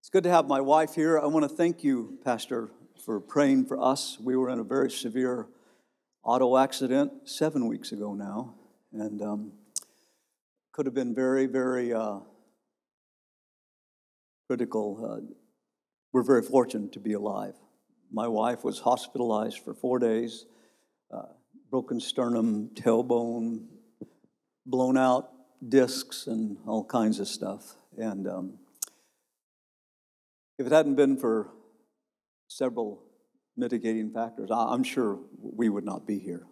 It's 0.00 0.08
good 0.10 0.24
to 0.24 0.30
have 0.30 0.46
my 0.46 0.60
wife 0.60 0.94
here. 0.94 1.18
I 1.18 1.26
want 1.26 1.48
to 1.48 1.54
thank 1.54 1.84
you, 1.84 2.18
Pastor, 2.24 2.70
for 3.04 3.20
praying 3.20 3.66
for 3.66 3.78
us. 3.82 4.18
We 4.20 4.36
were 4.36 4.48
in 4.48 4.60
a 4.60 4.64
very 4.64 4.90
severe 4.90 5.48
auto 6.22 6.56
accident 6.56 7.28
seven 7.28 7.66
weeks 7.66 7.92
ago 7.92 8.14
now, 8.14 8.54
and 8.92 9.20
um, 9.20 9.52
could 10.72 10.86
have 10.86 10.94
been 10.94 11.14
very, 11.14 11.44
very 11.46 11.92
uh, 11.92 12.20
critical. 14.46 15.04
Uh, 15.04 15.20
we're 16.12 16.22
very 16.22 16.42
fortunate 16.42 16.92
to 16.92 17.00
be 17.00 17.12
alive. 17.12 17.54
My 18.10 18.28
wife 18.28 18.64
was 18.64 18.80
hospitalized 18.80 19.58
for 19.58 19.74
four 19.74 19.98
days, 19.98 20.46
uh, 21.12 21.32
broken 21.70 22.00
sternum, 22.00 22.70
tailbone, 22.74 23.66
blown 24.64 24.96
out 24.96 25.30
discs, 25.66 26.26
and 26.26 26.58
all 26.66 26.84
kinds 26.84 27.20
of 27.20 27.28
stuff. 27.28 27.76
And 27.96 28.28
um, 28.28 28.58
if 30.58 30.66
it 30.66 30.72
hadn't 30.72 30.96
been 30.96 31.16
for 31.16 31.48
several 32.48 33.02
mitigating 33.56 34.12
factors, 34.12 34.50
I'm 34.52 34.84
sure 34.84 35.18
we 35.40 35.68
would 35.68 35.84
not 35.84 36.06
be 36.06 36.18
here. 36.18 36.46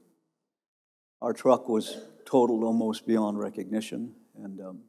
Our 1.21 1.33
truck 1.33 1.69
was 1.69 1.99
totaled 2.27 2.65
almost 2.65 3.07
beyond 3.07 3.39
recognition, 3.39 4.15
and 4.37 4.61
um, 4.61 4.81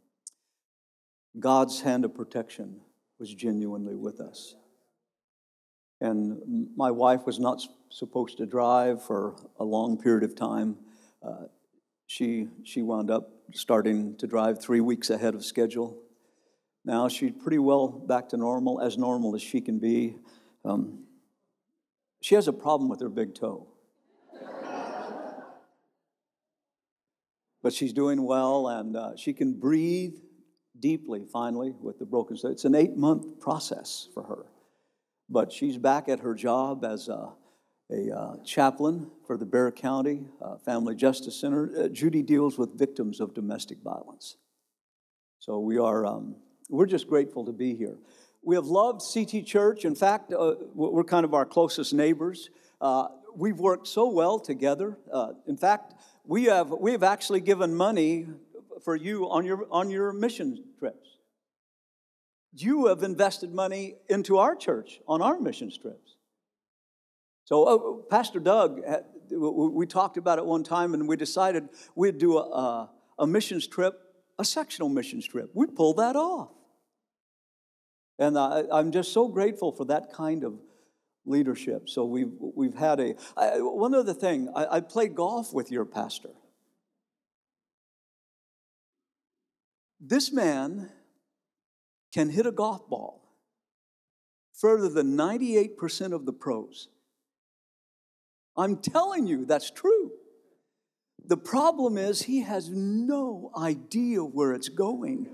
God's 1.40 1.82
hand 1.82 2.06
of 2.06 2.14
protection 2.14 2.82
was 3.20 3.34
genuinely 3.34 3.96
with 3.96 4.20
us. 4.20 4.56
And 6.02 6.68
my 6.76 6.92
wife 6.92 7.26
was 7.26 7.40
not 7.40 7.62
supposed 7.90 8.38
to 8.38 8.46
drive 8.46 9.04
for 9.04 9.36
a 9.60 9.64
long 9.64 9.98
period 9.98 10.24
of 10.24 10.36
time. 10.36 10.78
Uh, 11.24 11.46
she, 12.08 12.48
she 12.64 12.82
wound 12.82 13.10
up 13.10 13.30
starting 13.54 14.16
to 14.18 14.28
drive 14.28 14.62
three 14.62 14.82
weeks 14.82 15.10
ahead 15.10 15.36
of 15.36 15.44
schedule. 15.44 15.98
Now 16.84 17.08
she's 17.08 17.32
pretty 17.32 17.58
well 17.58 17.88
back 17.88 18.30
to 18.30 18.38
normal, 18.38 18.80
as 18.82 18.98
normal 18.98 19.36
as 19.36 19.42
she 19.42 19.62
can 19.62 19.80
be. 19.80 20.18
Um, 20.64 21.06
she 22.22 22.36
has 22.36 22.48
a 22.48 22.54
problem 22.54 22.90
with 22.90 23.02
her 23.02 23.10
big 23.10 23.34
toe. 23.34 23.68
but 27.64 27.74
she's 27.74 27.94
doing 27.94 28.24
well 28.24 28.68
and 28.68 28.96
uh, 28.96 29.16
she 29.16 29.34
can 29.34 29.54
breathe 29.54 30.14
deeply 30.80 31.26
finally 31.32 31.74
with 31.82 31.98
the 31.98 32.06
broken 32.06 32.38
toe. 32.38 32.50
It's 32.50 32.66
an 32.66 32.76
eight 32.76 32.96
month 32.96 33.40
process 33.40 34.08
for 34.14 34.24
her. 34.24 34.46
But 35.30 35.52
she's 35.52 35.78
back 35.78 36.08
at 36.08 36.20
her 36.20 36.36
job 36.36 36.86
as 36.86 37.08
a, 37.08 37.30
a 37.92 38.16
uh, 38.16 38.36
chaplain 38.44 39.10
for 39.26 39.38
the 39.38 39.46
Bexar 39.46 39.72
County 39.72 40.26
uh, 40.42 40.58
Family 40.58 40.96
Justice 40.96 41.40
Center. 41.40 41.72
Uh, 41.78 41.88
Judy 41.88 42.22
deals 42.22 42.58
with 42.58 42.78
victims 42.78 43.20
of 43.20 43.34
domestic 43.34 43.80
violence. 43.84 44.38
So 45.40 45.60
we 45.60 45.78
are, 45.78 46.06
um, 46.06 46.36
we're 46.70 46.86
just 46.86 47.08
grateful 47.08 47.46
to 47.46 47.52
be 47.52 47.76
here. 47.76 47.98
We 48.44 48.56
have 48.56 48.66
loved 48.66 49.02
CT 49.14 49.46
Church. 49.46 49.86
In 49.86 49.96
fact, 49.96 50.32
uh, 50.32 50.56
we're 50.76 51.04
kind 51.04 51.26
of 51.26 51.34
our 51.34 51.46
closest 51.46 51.94
neighbors. 51.94 52.52
Uh, 52.80 53.08
we've 53.36 53.60
worked 53.60 53.88
so 53.88 54.08
well 54.10 54.40
together. 54.40 54.98
In 55.48 55.58
fact, 55.58 55.96
we 56.24 56.46
have, 56.46 56.70
we 56.70 56.92
have 56.92 57.04
actually 57.04 57.42
given 57.42 57.74
money 57.74 58.28
for 58.84 58.96
you 58.96 59.30
on 59.30 59.46
your, 59.46 59.66
on 59.72 59.90
your 59.90 60.14
mission 60.14 60.64
trips. 60.78 61.15
You 62.58 62.88
have 62.88 63.04
invested 63.04 63.54
money 63.54 63.96
into 64.10 64.38
our 64.38 64.56
church 64.56 65.02
on 65.08 65.22
our 65.22 65.38
mission 65.40 65.70
trips. 65.70 66.16
So, 67.44 67.64
uh, 67.66 68.10
Pastor 68.10 68.40
Doug, 68.40 68.82
we 69.30 69.86
talked 69.86 70.18
about 70.18 70.40
it 70.40 70.46
one 70.46 70.64
time 70.64 70.94
and 70.94 71.08
we 71.08 71.18
decided 71.18 71.68
we'd 71.96 72.18
do 72.18 72.38
a, 72.38 72.90
a 73.20 73.28
missions 73.28 73.68
trip, 73.68 74.00
a 74.40 74.46
sectional 74.46 74.90
missions 74.90 75.28
trip. 75.28 75.52
We 75.54 75.68
pulled 75.68 75.98
that 75.98 76.16
off. 76.16 76.52
And 78.18 78.40
I, 78.40 78.64
am 78.72 78.92
just 78.92 79.12
so 79.12 79.28
grateful 79.28 79.74
for 79.74 79.86
that 79.86 80.14
kind 80.14 80.44
of 80.44 80.54
leadership. 81.26 81.90
So 81.90 82.06
we've, 82.06 82.32
we've 82.40 82.74
had 82.74 83.00
a, 83.00 83.16
I, 83.36 83.58
one 83.60 83.94
other 83.94 84.14
thing, 84.14 84.50
I, 84.56 84.78
I 84.78 84.80
played 84.80 85.16
golf 85.16 85.54
with 85.54 85.72
your 85.72 85.86
pastor. 85.86 86.30
This 90.00 90.32
man 90.32 90.92
can 92.16 92.30
hit 92.30 92.46
a 92.46 92.52
golf 92.52 92.88
ball 92.88 93.22
further 94.54 94.88
than 94.88 95.18
98% 95.18 96.14
of 96.14 96.26
the 96.26 96.32
pros. 96.32 96.88
I'm 98.56 98.78
telling 98.78 99.28
you, 99.28 99.44
that's 99.44 99.70
true. 99.70 100.12
The 101.28 101.36
problem 101.36 101.98
is 101.98 102.22
he 102.22 102.40
has 102.44 102.70
no 102.70 103.52
idea 103.58 104.22
where 104.22 104.54
it's 104.54 104.70
going. 104.70 105.28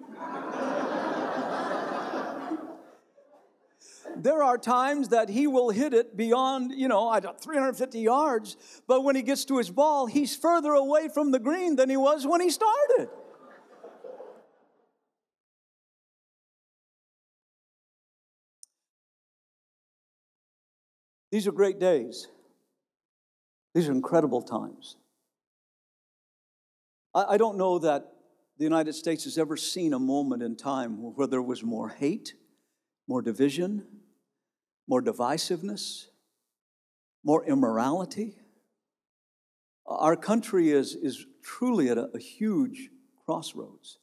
there 4.17 4.41
are 4.41 4.57
times 4.57 5.09
that 5.09 5.29
he 5.29 5.45
will 5.45 5.69
hit 5.69 5.93
it 5.93 6.17
beyond, 6.17 6.71
you 6.71 6.87
know, 6.87 7.15
350 7.39 7.99
yards, 7.99 8.57
but 8.87 9.03
when 9.03 9.15
he 9.15 9.21
gets 9.21 9.45
to 9.45 9.59
his 9.59 9.69
ball, 9.69 10.07
he's 10.07 10.35
further 10.35 10.71
away 10.71 11.09
from 11.09 11.29
the 11.29 11.39
green 11.39 11.75
than 11.75 11.91
he 11.91 11.97
was 11.97 12.25
when 12.25 12.41
he 12.41 12.49
started. 12.49 13.07
These 21.31 21.47
are 21.47 21.51
great 21.51 21.79
days. 21.79 22.27
These 23.73 23.87
are 23.87 23.93
incredible 23.93 24.41
times. 24.41 24.97
I, 27.15 27.23
I 27.29 27.37
don't 27.37 27.57
know 27.57 27.79
that 27.79 28.05
the 28.57 28.63
United 28.65 28.93
States 28.93 29.23
has 29.23 29.37
ever 29.37 29.55
seen 29.57 29.93
a 29.93 29.99
moment 29.99 30.43
in 30.43 30.55
time 30.55 30.97
where 31.15 31.27
there 31.27 31.41
was 31.41 31.63
more 31.63 31.89
hate, 31.89 32.33
more 33.07 33.21
division, 33.21 33.85
more 34.87 35.01
divisiveness, 35.01 36.07
more 37.23 37.45
immorality. 37.45 38.35
Our 39.87 40.15
country 40.15 40.69
is, 40.69 40.95
is 40.95 41.25
truly 41.41 41.89
at 41.89 41.97
a, 41.97 42.09
a 42.13 42.19
huge 42.19 42.89
crossroads. 43.25 43.99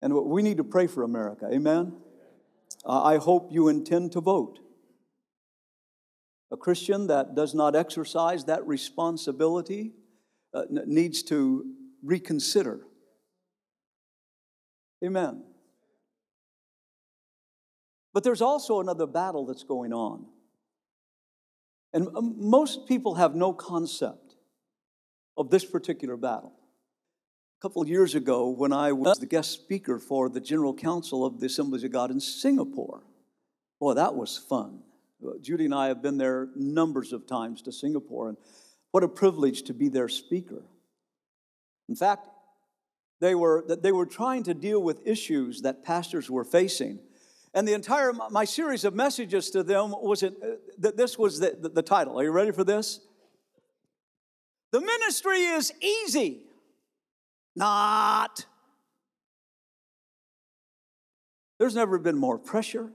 And 0.00 0.14
we 0.14 0.42
need 0.42 0.56
to 0.56 0.64
pray 0.64 0.86
for 0.86 1.02
America. 1.02 1.48
Amen? 1.52 1.92
Uh, 2.84 3.02
I 3.02 3.16
hope 3.18 3.48
you 3.52 3.68
intend 3.68 4.12
to 4.12 4.20
vote. 4.20 4.60
A 6.50 6.56
Christian 6.56 7.08
that 7.08 7.34
does 7.34 7.54
not 7.54 7.76
exercise 7.76 8.44
that 8.46 8.66
responsibility 8.66 9.92
uh, 10.54 10.62
needs 10.86 11.22
to 11.24 11.64
reconsider. 12.02 12.80
Amen. 15.04 15.42
But 18.14 18.24
there's 18.24 18.42
also 18.42 18.80
another 18.80 19.06
battle 19.06 19.46
that's 19.46 19.62
going 19.62 19.92
on. 19.92 20.26
And 21.92 22.08
most 22.12 22.86
people 22.86 23.14
have 23.14 23.34
no 23.34 23.52
concept 23.52 24.36
of 25.36 25.50
this 25.50 25.64
particular 25.64 26.16
battle. 26.16 26.52
A 27.58 27.62
couple 27.62 27.82
of 27.82 27.88
years 27.88 28.14
ago, 28.14 28.48
when 28.48 28.72
I 28.72 28.92
was 28.92 29.18
the 29.18 29.26
guest 29.26 29.52
speaker 29.52 29.98
for 29.98 30.28
the 30.28 30.40
General 30.40 30.74
Council 30.74 31.24
of 31.24 31.40
the 31.40 31.46
Assemblies 31.46 31.84
of 31.84 31.92
God 31.92 32.10
in 32.10 32.20
Singapore, 32.20 33.04
boy, 33.80 33.94
that 33.94 34.14
was 34.14 34.36
fun. 34.36 34.82
Judy 35.40 35.64
and 35.64 35.74
I 35.74 35.88
have 35.88 36.02
been 36.02 36.18
there 36.18 36.48
numbers 36.54 37.12
of 37.12 37.26
times 37.26 37.62
to 37.62 37.72
Singapore, 37.72 38.28
and 38.28 38.38
what 38.90 39.02
a 39.02 39.08
privilege 39.08 39.62
to 39.64 39.74
be 39.74 39.88
their 39.88 40.08
speaker. 40.08 40.62
In 41.88 41.96
fact, 41.96 42.28
they 43.20 43.34
were, 43.34 43.64
they 43.66 43.92
were 43.92 44.06
trying 44.06 44.44
to 44.44 44.54
deal 44.54 44.80
with 44.80 45.06
issues 45.06 45.62
that 45.62 45.84
pastors 45.84 46.30
were 46.30 46.44
facing. 46.44 47.00
And 47.54 47.66
the 47.66 47.72
entire, 47.72 48.12
my 48.12 48.44
series 48.44 48.84
of 48.84 48.94
messages 48.94 49.50
to 49.50 49.62
them 49.62 49.90
was 49.90 50.22
it, 50.22 50.34
uh, 50.42 50.46
that 50.78 50.96
this 50.96 51.18
was 51.18 51.40
the, 51.40 51.56
the, 51.60 51.68
the 51.70 51.82
title. 51.82 52.20
Are 52.20 52.24
you 52.24 52.30
ready 52.30 52.52
for 52.52 52.62
this? 52.62 53.00
The 54.70 54.80
ministry 54.80 55.38
is 55.38 55.72
easy. 55.80 56.42
Not. 57.56 58.44
There's 61.58 61.74
never 61.74 61.98
been 61.98 62.16
more 62.16 62.38
pressure. 62.38 62.92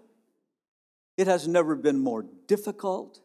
It 1.17 1.27
has 1.27 1.48
never 1.48 1.75
been 1.75 2.00
more 2.00 2.25
difficult. 2.48 3.20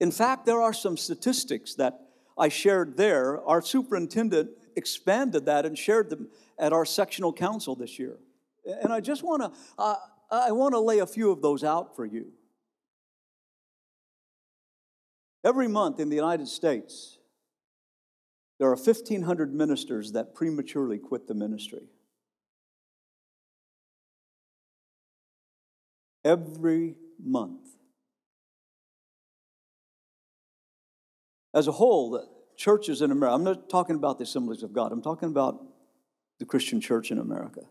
In 0.00 0.10
fact, 0.10 0.46
there 0.46 0.60
are 0.60 0.72
some 0.72 0.96
statistics 0.96 1.74
that 1.74 2.00
I 2.38 2.48
shared 2.48 2.96
there. 2.96 3.40
Our 3.46 3.62
superintendent 3.62 4.50
expanded 4.76 5.46
that 5.46 5.66
and 5.66 5.76
shared 5.76 6.10
them 6.10 6.28
at 6.58 6.72
our 6.72 6.84
sectional 6.84 7.32
council 7.32 7.76
this 7.76 7.98
year. 7.98 8.18
And 8.64 8.92
I 8.92 9.00
just 9.00 9.22
want 9.22 9.42
to 9.42 9.52
uh, 9.78 9.96
I 10.30 10.52
want 10.52 10.72
to 10.72 10.80
lay 10.80 11.00
a 11.00 11.06
few 11.06 11.30
of 11.30 11.42
those 11.42 11.62
out 11.62 11.94
for 11.94 12.06
you. 12.06 12.32
Every 15.44 15.68
month 15.68 16.00
in 16.00 16.08
the 16.08 16.16
United 16.16 16.48
States, 16.48 17.18
there 18.58 18.68
are 18.68 18.76
1,500 18.76 19.52
ministers 19.52 20.12
that 20.12 20.34
prematurely 20.34 20.98
quit 20.98 21.26
the 21.26 21.34
ministry. 21.34 21.88
Every 26.24 26.96
month. 27.24 27.60
As 31.54 31.68
a 31.68 31.72
whole, 31.72 32.10
the 32.10 32.26
churches 32.56 33.02
in 33.02 33.10
America, 33.10 33.34
I'm 33.34 33.44
not 33.44 33.68
talking 33.68 33.96
about 33.96 34.18
the 34.18 34.24
assemblies 34.24 34.62
of 34.62 34.72
God, 34.72 34.92
I'm 34.92 35.02
talking 35.02 35.28
about 35.28 35.62
the 36.38 36.46
Christian 36.46 36.80
church 36.80 37.10
in 37.10 37.18
America. 37.18 37.62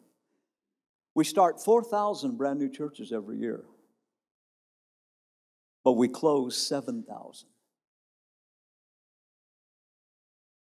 We 1.13 1.23
start 1.23 1.63
4,000 1.63 2.37
brand 2.37 2.59
new 2.59 2.69
churches 2.69 3.11
every 3.11 3.37
year, 3.37 3.65
but 5.83 5.93
we 5.93 6.07
close 6.07 6.55
7,000. 6.55 7.47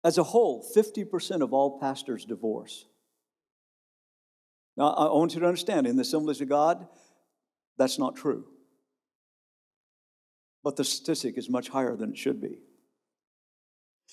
As 0.03 0.17
a 0.17 0.23
whole, 0.23 0.65
50% 0.75 1.41
of 1.41 1.53
all 1.53 1.79
pastors 1.79 2.25
divorce. 2.25 2.85
Now, 4.77 4.91
I 4.91 5.13
want 5.13 5.33
you 5.33 5.41
to 5.41 5.45
understand 5.45 5.87
in 5.87 5.97
the 5.97 6.03
assemblies 6.03 6.39
of 6.39 6.47
God, 6.47 6.87
that's 7.77 7.99
not 7.99 8.15
true. 8.15 8.45
But 10.69 10.75
the 10.75 10.83
statistic 10.83 11.35
is 11.35 11.49
much 11.49 11.69
higher 11.69 11.95
than 11.95 12.11
it 12.11 12.17
should 12.19 12.39
be. 12.39 12.59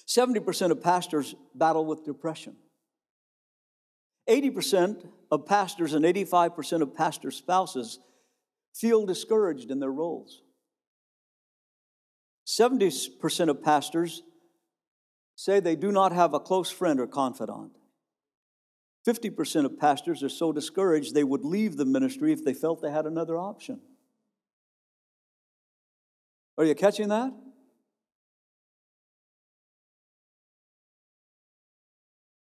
70% 0.08 0.70
of 0.70 0.82
pastors 0.82 1.34
battle 1.54 1.84
with 1.84 2.02
depression. 2.02 2.56
80% 4.26 5.06
of 5.30 5.44
pastors 5.44 5.92
and 5.92 6.02
85% 6.02 6.80
of 6.80 6.94
pastor 6.94 7.30
spouses 7.30 7.98
feel 8.74 9.04
discouraged 9.04 9.70
in 9.70 9.80
their 9.80 9.92
roles. 9.92 10.40
70% 12.46 13.50
of 13.50 13.62
pastors 13.62 14.22
say 15.34 15.60
they 15.60 15.76
do 15.76 15.92
not 15.92 16.12
have 16.12 16.32
a 16.32 16.40
close 16.40 16.70
friend 16.70 17.00
or 17.00 17.06
confidant. 17.06 17.72
50% 19.06 19.66
of 19.66 19.78
pastors 19.78 20.22
are 20.22 20.30
so 20.30 20.52
discouraged 20.52 21.14
they 21.14 21.22
would 21.22 21.44
leave 21.44 21.76
the 21.76 21.84
ministry 21.84 22.32
if 22.32 22.42
they 22.42 22.54
felt 22.54 22.80
they 22.80 22.90
had 22.90 23.04
another 23.04 23.36
option. 23.36 23.78
Are 26.58 26.64
you 26.64 26.74
catching 26.74 27.08
that? 27.08 27.32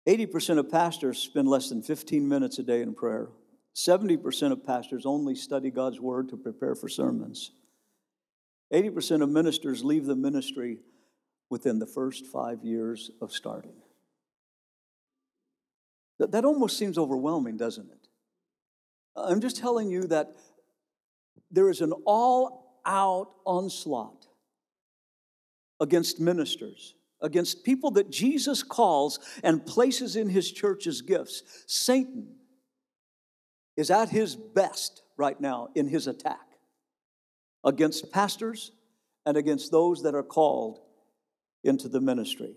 Eighty 0.07 0.25
percent 0.25 0.59
of 0.59 0.71
pastors 0.71 1.17
spend 1.17 1.47
less 1.47 1.69
than 1.69 1.81
15 1.81 2.27
minutes 2.27 2.59
a 2.59 2.63
day 2.63 2.81
in 2.81 2.93
prayer. 2.93 3.29
70% 3.75 4.53
of 4.53 4.65
pastors 4.65 5.05
only 5.05 5.35
study 5.35 5.69
God's 5.69 5.99
word 5.99 6.29
to 6.29 6.37
prepare 6.37 6.75
for 6.75 6.87
sermons. 6.87 7.51
80% 8.73 9.21
of 9.21 9.29
ministers 9.29 9.83
leave 9.83 10.05
the 10.05 10.15
ministry 10.15 10.79
within 11.49 11.79
the 11.79 11.85
first 11.85 12.25
five 12.25 12.63
years 12.63 13.11
of 13.21 13.31
starting. 13.31 13.75
That, 16.19 16.31
that 16.31 16.45
almost 16.45 16.77
seems 16.77 16.97
overwhelming, 16.97 17.57
doesn't 17.57 17.91
it? 17.91 18.07
I'm 19.15 19.41
just 19.41 19.57
telling 19.57 19.89
you 19.89 20.07
that 20.07 20.35
there 21.51 21.69
is 21.69 21.81
an 21.81 21.93
all 22.05 22.64
out 22.85 23.31
onslaught 23.45 24.27
against 25.79 26.19
ministers, 26.19 26.95
against 27.21 27.63
people 27.63 27.91
that 27.91 28.09
Jesus 28.09 28.63
calls 28.63 29.19
and 29.43 29.65
places 29.65 30.15
in 30.15 30.29
his 30.29 30.51
church 30.51 30.87
as 30.87 31.01
gifts. 31.01 31.43
Satan 31.67 32.35
is 33.77 33.91
at 33.91 34.09
his 34.09 34.35
best 34.35 35.03
right 35.17 35.39
now 35.39 35.69
in 35.75 35.87
his 35.87 36.07
attack 36.07 36.39
against 37.63 38.11
pastors 38.11 38.71
and 39.25 39.35
against 39.37 39.71
those 39.71 40.03
that 40.03 40.15
are 40.15 40.23
called 40.23 40.79
into 41.63 41.89
the 41.89 41.99
ministry. 41.99 42.55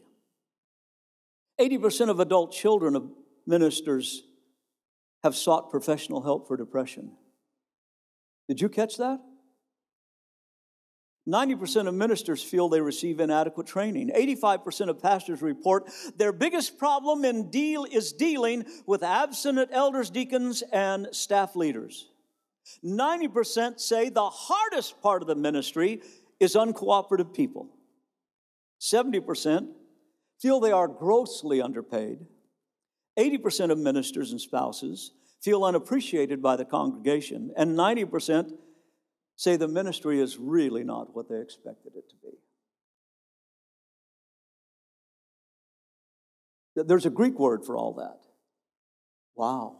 80% 1.61 2.11
of 2.11 2.21
adult 2.21 2.53
children 2.53 2.95
of 2.95 3.11
ministers 3.47 4.23
have 5.25 5.35
sought 5.35 5.71
professional 5.71 6.23
help 6.23 6.47
for 6.47 6.57
depression. 6.57 7.13
Did 8.49 8.61
you 8.61 8.69
catch 8.69 8.97
that? 8.99 9.21
90% 11.29 11.89
of 11.89 11.95
ministers 11.95 12.43
feel 12.43 12.69
they 12.69 12.81
receive 12.81 13.21
inadequate 13.21 13.67
training. 13.67 14.11
85% 14.17 14.89
of 14.89 15.03
pastors 15.03 15.43
report 15.43 15.91
their 16.17 16.33
biggest 16.33 16.79
problem 16.79 17.25
in 17.25 17.51
deal 17.51 17.85
is 17.85 18.13
dealing 18.13 18.65
with 18.87 19.03
abstinent 19.03 19.69
elders, 19.73 20.09
deacons, 20.09 20.63
and 20.73 21.09
staff 21.13 21.55
leaders. 21.55 22.09
90% 22.85 23.79
say 23.79 24.09
the 24.09 24.31
hardest 24.31 25.03
part 25.03 25.23
of 25.23 25.29
the 25.29 25.35
ministry 25.35 26.01
is 26.41 26.55
uncooperative 26.55 27.35
people. 27.35 27.69
70% 28.81 29.69
feel 30.41 30.61
they 30.61 30.73
are 30.73 30.89
grossly 30.89 31.61
underpaid. 31.61 32.21
80% 33.19 33.71
of 33.71 33.79
ministers 33.79 34.31
and 34.31 34.41
spouses 34.41 35.13
feel 35.43 35.65
unappreciated 35.65 36.41
by 36.41 36.57
the 36.57 36.65
congregation. 36.65 37.53
And 37.57 37.77
90% 37.77 38.53
say 39.39 39.57
the 39.57 39.69
ministry 39.69 40.21
is 40.21 40.37
really 40.37 40.83
not 40.83 41.15
what 41.15 41.29
they 41.29 41.41
expected 41.41 41.93
it 41.95 42.11
to 42.11 42.17
be. 46.75 46.83
There's 46.85 47.07
a 47.07 47.11
Greek 47.11 47.39
word 47.39 47.65
for 47.65 47.77
all 47.77 47.95
that. 47.95 48.19
Wow. 49.37 49.77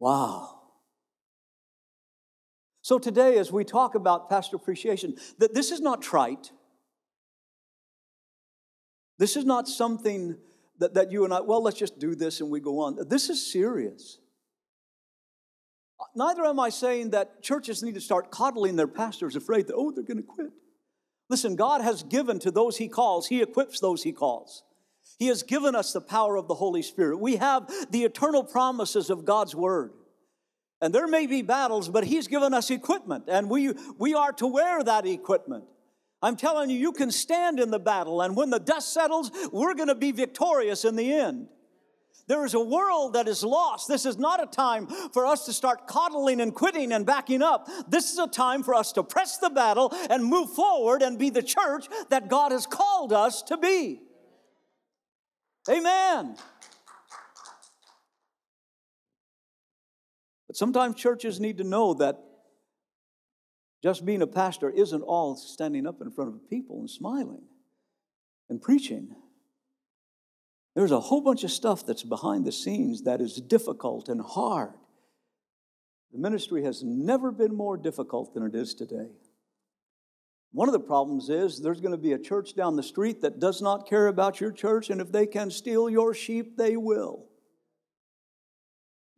Wow. 0.00 0.60
So 2.82 2.98
today, 2.98 3.38
as 3.38 3.52
we 3.52 3.64
talk 3.64 3.94
about 3.94 4.28
pastor 4.28 4.56
appreciation, 4.56 5.14
that 5.38 5.54
this 5.54 5.70
is 5.70 5.80
not 5.80 6.02
trite. 6.02 6.50
This 9.18 9.36
is 9.36 9.44
not 9.44 9.68
something 9.68 10.36
that, 10.80 10.94
that 10.94 11.12
you 11.12 11.24
and 11.24 11.32
I, 11.32 11.42
well, 11.42 11.62
let's 11.62 11.78
just 11.78 12.00
do 12.00 12.16
this 12.16 12.40
and 12.40 12.50
we 12.50 12.58
go 12.58 12.80
on. 12.80 12.98
This 13.08 13.30
is 13.30 13.52
serious. 13.52 14.18
Neither 16.14 16.44
am 16.44 16.58
I 16.58 16.70
saying 16.70 17.10
that 17.10 17.42
churches 17.42 17.82
need 17.82 17.94
to 17.94 18.00
start 18.00 18.30
coddling 18.30 18.76
their 18.76 18.88
pastors, 18.88 19.36
afraid 19.36 19.66
that, 19.66 19.74
oh, 19.76 19.90
they're 19.90 20.04
going 20.04 20.16
to 20.16 20.22
quit. 20.22 20.50
Listen, 21.28 21.56
God 21.56 21.80
has 21.80 22.02
given 22.02 22.38
to 22.40 22.50
those 22.50 22.76
He 22.76 22.88
calls, 22.88 23.28
He 23.28 23.42
equips 23.42 23.80
those 23.80 24.02
He 24.02 24.12
calls. 24.12 24.64
He 25.18 25.26
has 25.28 25.42
given 25.42 25.74
us 25.74 25.92
the 25.92 26.00
power 26.00 26.36
of 26.36 26.48
the 26.48 26.54
Holy 26.54 26.82
Spirit. 26.82 27.18
We 27.18 27.36
have 27.36 27.70
the 27.90 28.04
eternal 28.04 28.42
promises 28.42 29.10
of 29.10 29.24
God's 29.24 29.54
Word. 29.54 29.92
And 30.80 30.94
there 30.94 31.06
may 31.06 31.26
be 31.26 31.42
battles, 31.42 31.88
but 31.88 32.04
He's 32.04 32.26
given 32.26 32.54
us 32.54 32.70
equipment, 32.70 33.24
and 33.28 33.50
we, 33.50 33.74
we 33.98 34.14
are 34.14 34.32
to 34.34 34.46
wear 34.46 34.82
that 34.82 35.06
equipment. 35.06 35.64
I'm 36.22 36.36
telling 36.36 36.70
you, 36.70 36.76
you 36.76 36.92
can 36.92 37.10
stand 37.10 37.60
in 37.60 37.70
the 37.70 37.78
battle, 37.78 38.20
and 38.20 38.36
when 38.36 38.50
the 38.50 38.58
dust 38.58 38.92
settles, 38.92 39.30
we're 39.52 39.74
going 39.74 39.88
to 39.88 39.94
be 39.94 40.12
victorious 40.12 40.84
in 40.84 40.96
the 40.96 41.12
end. 41.12 41.48
There 42.30 42.44
is 42.44 42.54
a 42.54 42.60
world 42.60 43.14
that 43.14 43.26
is 43.26 43.42
lost. 43.42 43.88
This 43.88 44.06
is 44.06 44.16
not 44.16 44.40
a 44.40 44.46
time 44.46 44.86
for 45.12 45.26
us 45.26 45.46
to 45.46 45.52
start 45.52 45.88
coddling 45.88 46.40
and 46.40 46.54
quitting 46.54 46.92
and 46.92 47.04
backing 47.04 47.42
up. 47.42 47.68
This 47.88 48.12
is 48.12 48.20
a 48.20 48.28
time 48.28 48.62
for 48.62 48.72
us 48.72 48.92
to 48.92 49.02
press 49.02 49.38
the 49.38 49.50
battle 49.50 49.92
and 50.08 50.24
move 50.24 50.52
forward 50.52 51.02
and 51.02 51.18
be 51.18 51.30
the 51.30 51.42
church 51.42 51.88
that 52.08 52.28
God 52.28 52.52
has 52.52 52.68
called 52.68 53.12
us 53.12 53.42
to 53.48 53.56
be. 53.56 54.02
Amen. 55.68 56.36
But 60.46 60.54
sometimes 60.54 60.94
churches 60.94 61.40
need 61.40 61.58
to 61.58 61.64
know 61.64 61.94
that 61.94 62.16
just 63.82 64.06
being 64.06 64.22
a 64.22 64.28
pastor 64.28 64.70
isn't 64.70 65.02
all 65.02 65.34
standing 65.34 65.84
up 65.84 66.00
in 66.00 66.12
front 66.12 66.32
of 66.32 66.48
people 66.48 66.78
and 66.78 66.88
smiling 66.88 67.42
and 68.48 68.62
preaching. 68.62 69.16
There's 70.74 70.92
a 70.92 71.00
whole 71.00 71.20
bunch 71.20 71.44
of 71.44 71.50
stuff 71.50 71.84
that's 71.84 72.04
behind 72.04 72.44
the 72.44 72.52
scenes 72.52 73.02
that 73.02 73.20
is 73.20 73.40
difficult 73.40 74.08
and 74.08 74.20
hard. 74.20 74.72
The 76.12 76.18
ministry 76.18 76.64
has 76.64 76.82
never 76.82 77.30
been 77.30 77.54
more 77.54 77.76
difficult 77.76 78.34
than 78.34 78.44
it 78.44 78.54
is 78.54 78.74
today. 78.74 79.10
One 80.52 80.68
of 80.68 80.72
the 80.72 80.80
problems 80.80 81.28
is 81.28 81.60
there's 81.60 81.80
going 81.80 81.92
to 81.92 81.98
be 81.98 82.12
a 82.12 82.18
church 82.18 82.54
down 82.54 82.74
the 82.74 82.82
street 82.82 83.20
that 83.22 83.38
does 83.38 83.62
not 83.62 83.88
care 83.88 84.08
about 84.08 84.40
your 84.40 84.50
church, 84.50 84.90
and 84.90 85.00
if 85.00 85.12
they 85.12 85.26
can 85.26 85.50
steal 85.50 85.88
your 85.88 86.12
sheep, 86.12 86.56
they 86.56 86.76
will. 86.76 87.26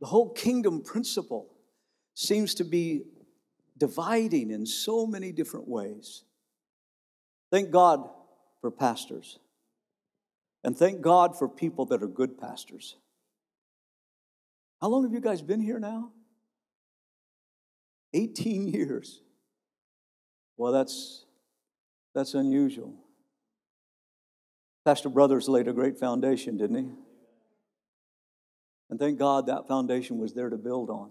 The 0.01 0.07
whole 0.07 0.31
kingdom 0.31 0.83
principle 0.83 1.55
seems 2.15 2.55
to 2.57 2.65
be 2.65 3.05
dividing 3.79 4.51
in 4.51 4.67
so 4.67 5.07
many 5.07 5.33
different 5.33 5.69
ways. 5.69 6.25
Thank 7.51 7.71
God 7.71 8.09
for 8.61 8.71
pastors. 8.71 9.39
And 10.65 10.77
thank 10.77 11.01
God 11.01 11.37
for 11.37 11.49
people 11.49 11.87
that 11.87 12.03
are 12.03 12.09
good 12.09 12.39
pastors. 12.39 12.97
How 14.81 14.89
long 14.89 15.03
have 15.05 15.13
you 15.13 15.21
guys 15.21 15.43
been 15.43 15.61
here 15.61 15.79
now? 15.79 16.11
18 18.15 18.69
years. 18.75 19.21
Well, 20.57 20.73
that's, 20.73 21.25
that's 22.15 22.35
unusual. 22.35 22.95
Pastor 24.85 25.09
Brothers 25.09 25.49
laid 25.49 25.69
a 25.69 25.73
great 25.73 25.99
foundation, 25.99 26.57
didn't 26.57 26.77
he? 26.77 26.91
And 28.91 28.99
thank 28.99 29.19
God 29.19 29.47
that 29.47 29.69
foundation 29.69 30.19
was 30.19 30.35
there 30.35 30.51
to 30.51 30.57
build 30.57 30.91
on. 30.91 31.11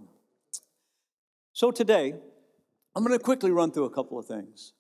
So 1.54 1.72
today, 1.72 2.14
I'm 2.96 3.04
going 3.04 3.18
to 3.18 3.24
quickly 3.24 3.52
run 3.52 3.72
through 3.72 3.86
a 3.86 3.90
couple 3.90 4.20
of 4.20 4.26
things. 4.26 4.74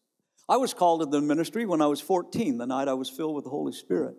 I 0.47 0.57
was 0.57 0.73
called 0.73 1.01
to 1.01 1.05
the 1.05 1.21
ministry 1.21 1.65
when 1.65 1.81
I 1.81 1.87
was 1.87 2.01
14, 2.01 2.57
the 2.57 2.67
night 2.67 2.87
I 2.87 2.93
was 2.93 3.09
filled 3.09 3.35
with 3.35 3.45
the 3.45 3.49
Holy 3.49 3.71
Spirit. 3.71 4.15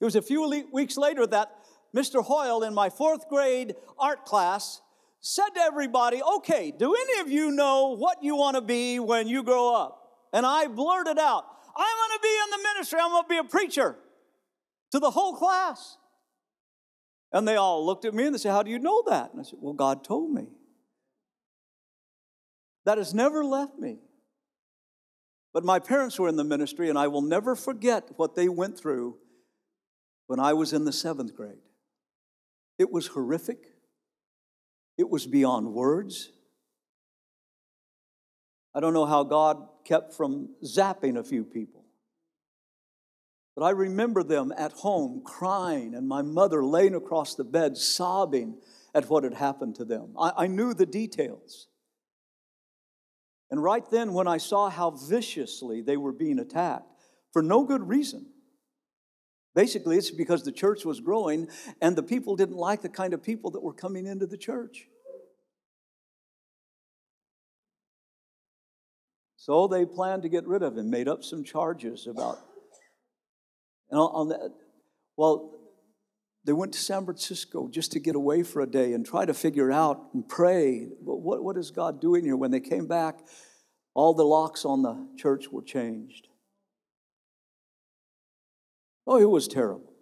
It 0.00 0.04
was 0.04 0.16
a 0.16 0.22
few 0.22 0.64
weeks 0.72 0.96
later 0.96 1.26
that 1.26 1.52
Mr. 1.94 2.24
Hoyle 2.24 2.62
in 2.62 2.74
my 2.74 2.90
fourth 2.90 3.28
grade 3.28 3.74
art 3.98 4.24
class 4.24 4.82
said 5.20 5.48
to 5.54 5.60
everybody, 5.60 6.22
Okay, 6.22 6.72
do 6.76 6.94
any 6.94 7.20
of 7.20 7.30
you 7.30 7.50
know 7.50 7.96
what 7.96 8.22
you 8.22 8.36
want 8.36 8.56
to 8.56 8.60
be 8.60 8.98
when 9.00 9.28
you 9.28 9.42
grow 9.42 9.74
up? 9.74 10.02
And 10.32 10.44
I 10.44 10.66
blurted 10.66 11.18
out, 11.18 11.44
I 11.76 11.80
want 11.80 12.12
to 12.14 12.26
be 12.26 12.34
in 12.44 12.50
the 12.50 12.68
ministry, 12.74 12.98
I'm 13.00 13.10
going 13.10 13.22
to 13.22 13.28
be 13.28 13.38
a 13.38 13.44
preacher 13.44 13.96
to 14.92 14.98
the 14.98 15.10
whole 15.10 15.34
class. 15.34 15.96
And 17.32 17.46
they 17.46 17.56
all 17.56 17.84
looked 17.84 18.04
at 18.04 18.14
me 18.14 18.26
and 18.26 18.34
they 18.34 18.38
said, 18.38 18.52
How 18.52 18.62
do 18.62 18.70
you 18.70 18.78
know 18.78 19.02
that? 19.06 19.32
And 19.32 19.40
I 19.40 19.44
said, 19.44 19.58
Well, 19.60 19.74
God 19.74 20.04
told 20.04 20.30
me. 20.30 20.48
That 22.84 22.98
has 22.98 23.12
never 23.12 23.44
left 23.44 23.78
me. 23.78 23.98
But 25.52 25.64
my 25.64 25.78
parents 25.78 26.18
were 26.18 26.28
in 26.28 26.36
the 26.36 26.44
ministry, 26.44 26.88
and 26.88 26.98
I 26.98 27.08
will 27.08 27.22
never 27.22 27.56
forget 27.56 28.10
what 28.16 28.36
they 28.36 28.48
went 28.48 28.78
through 28.78 29.16
when 30.26 30.40
I 30.40 30.52
was 30.52 30.72
in 30.72 30.84
the 30.84 30.92
seventh 30.92 31.34
grade. 31.34 31.58
It 32.78 32.90
was 32.90 33.08
horrific, 33.08 33.66
it 34.98 35.08
was 35.08 35.26
beyond 35.26 35.72
words. 35.72 36.30
I 38.74 38.80
don't 38.80 38.92
know 38.92 39.06
how 39.06 39.24
God 39.24 39.66
kept 39.86 40.12
from 40.12 40.50
zapping 40.62 41.16
a 41.16 41.24
few 41.24 41.44
people. 41.44 41.86
But 43.54 43.64
I 43.64 43.70
remember 43.70 44.22
them 44.22 44.52
at 44.54 44.72
home 44.72 45.22
crying 45.24 45.94
and 45.94 46.06
my 46.06 46.20
mother 46.20 46.62
laying 46.62 46.94
across 46.94 47.34
the 47.34 47.44
bed 47.44 47.78
sobbing 47.78 48.58
at 48.94 49.08
what 49.08 49.24
had 49.24 49.32
happened 49.32 49.76
to 49.76 49.86
them. 49.86 50.14
I, 50.18 50.32
I 50.36 50.46
knew 50.46 50.74
the 50.74 50.84
details. 50.84 51.68
And 53.50 53.62
right 53.62 53.88
then, 53.90 54.12
when 54.12 54.28
I 54.28 54.36
saw 54.36 54.68
how 54.68 54.90
viciously 54.90 55.80
they 55.80 55.96
were 55.96 56.12
being 56.12 56.38
attacked 56.38 56.84
for 57.32 57.42
no 57.42 57.64
good 57.64 57.88
reason, 57.88 58.26
basically 59.56 59.96
it's 59.96 60.10
because 60.10 60.44
the 60.44 60.52
church 60.52 60.84
was 60.84 61.00
growing 61.00 61.48
and 61.80 61.96
the 61.96 62.02
people 62.02 62.36
didn't 62.36 62.58
like 62.58 62.82
the 62.82 62.88
kind 62.88 63.14
of 63.14 63.22
people 63.22 63.50
that 63.50 63.62
were 63.62 63.72
coming 63.72 64.06
into 64.06 64.26
the 64.26 64.36
church. 64.36 64.86
So 69.36 69.66
they 69.66 69.86
planned 69.86 70.22
to 70.22 70.28
get 70.28 70.46
rid 70.46 70.62
of 70.62 70.76
him, 70.76 70.90
made 70.90 71.08
up 71.08 71.24
some 71.24 71.42
charges 71.42 72.06
about. 72.06 72.38
And 73.90 73.98
on 73.98 74.28
that, 74.28 74.50
well, 75.16 75.52
they 76.44 76.52
went 76.52 76.72
to 76.74 76.78
San 76.78 77.04
Francisco 77.04 77.68
just 77.68 77.92
to 77.92 78.00
get 78.00 78.14
away 78.14 78.42
for 78.42 78.60
a 78.60 78.66
day 78.66 78.92
and 78.92 79.06
try 79.06 79.24
to 79.24 79.32
figure 79.32 79.72
out 79.72 80.08
and 80.12 80.28
pray 80.28 80.88
what, 81.02 81.42
what 81.42 81.56
is 81.56 81.70
God 81.70 82.00
doing 82.00 82.24
here? 82.24 82.36
When 82.36 82.50
they 82.50 82.60
came 82.60 82.86
back, 82.86 83.20
all 83.94 84.12
the 84.12 84.24
locks 84.24 84.64
on 84.64 84.82
the 84.82 85.08
church 85.16 85.48
were 85.50 85.62
changed. 85.62 86.28
Oh, 89.06 89.18
it 89.18 89.30
was 89.30 89.48
terrible. 89.48 89.92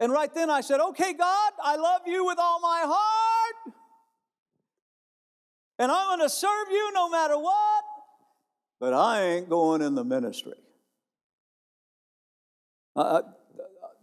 And 0.00 0.12
right 0.12 0.32
then 0.32 0.50
I 0.50 0.60
said, 0.60 0.80
Okay, 0.80 1.12
God, 1.12 1.52
I 1.62 1.76
love 1.76 2.02
you 2.06 2.26
with 2.26 2.38
all 2.38 2.60
my 2.60 2.82
heart. 2.84 3.74
And 5.78 5.92
I'm 5.92 6.08
going 6.18 6.28
to 6.28 6.28
serve 6.28 6.68
you 6.70 6.92
no 6.92 7.08
matter 7.08 7.38
what 7.38 7.84
but 8.80 8.94
I 8.94 9.22
ain't 9.22 9.48
going 9.48 9.82
in 9.82 9.94
the 9.94 10.04
ministry. 10.04 10.54
I, 12.96 13.22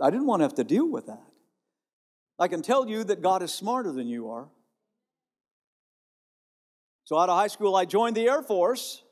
I, 0.01 0.09
didn't 0.09 0.25
want 0.25 0.41
to 0.41 0.45
have 0.45 0.55
to 0.55 0.63
deal 0.63 0.89
with 0.89 1.07
that. 1.07 1.23
I 2.39 2.47
can 2.47 2.61
tell 2.61 2.87
you 2.87 3.03
that 3.05 3.21
God 3.21 3.41
is 3.41 3.53
smarter 3.53 3.91
than 3.91 4.07
you 4.07 4.29
are. 4.29 4.47
So, 7.05 7.17
out 7.17 7.29
of 7.29 7.37
high 7.37 7.47
school, 7.47 7.75
I 7.75 7.85
joined 7.85 8.15
the 8.15 8.27
Air 8.27 8.41
Force 8.41 9.03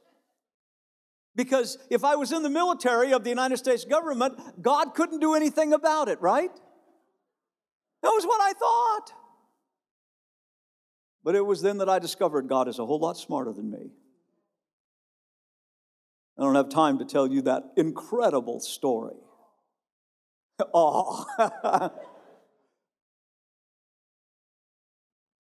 because 1.36 1.78
if 1.90 2.04
I 2.04 2.16
was 2.16 2.32
in 2.32 2.44
the 2.44 2.50
military 2.50 3.14
of 3.14 3.24
the 3.24 3.30
United 3.30 3.58
States 3.58 3.86
government, 3.86 4.62
God 4.62 4.94
couldn't 4.94 5.20
do 5.20 5.34
anything 5.34 5.74
about 5.74 6.08
it, 6.08 6.22
right? 6.22 6.52
That 8.04 8.10
was 8.10 8.26
what 8.26 8.42
I 8.42 8.54
thought. 8.54 9.14
But 11.24 11.36
it 11.36 11.46
was 11.46 11.62
then 11.62 11.78
that 11.78 11.90
I 11.90 12.00
discovered 12.00 12.48
God 12.48 12.68
is 12.68 12.80
a 12.80 12.86
whole 12.86 13.00
lot 13.00 13.18
smarter 13.18 13.54
than 13.54 13.72
me. 13.72 13.92
I 16.38 16.44
don't 16.44 16.56
have 16.56 16.70
time 16.70 17.00
to 17.00 17.06
tell 17.06 17.28
you 17.28 17.42
that 17.44 17.64
incredible 17.78 18.60
story. 18.60 19.16
Oh. 20.72 21.26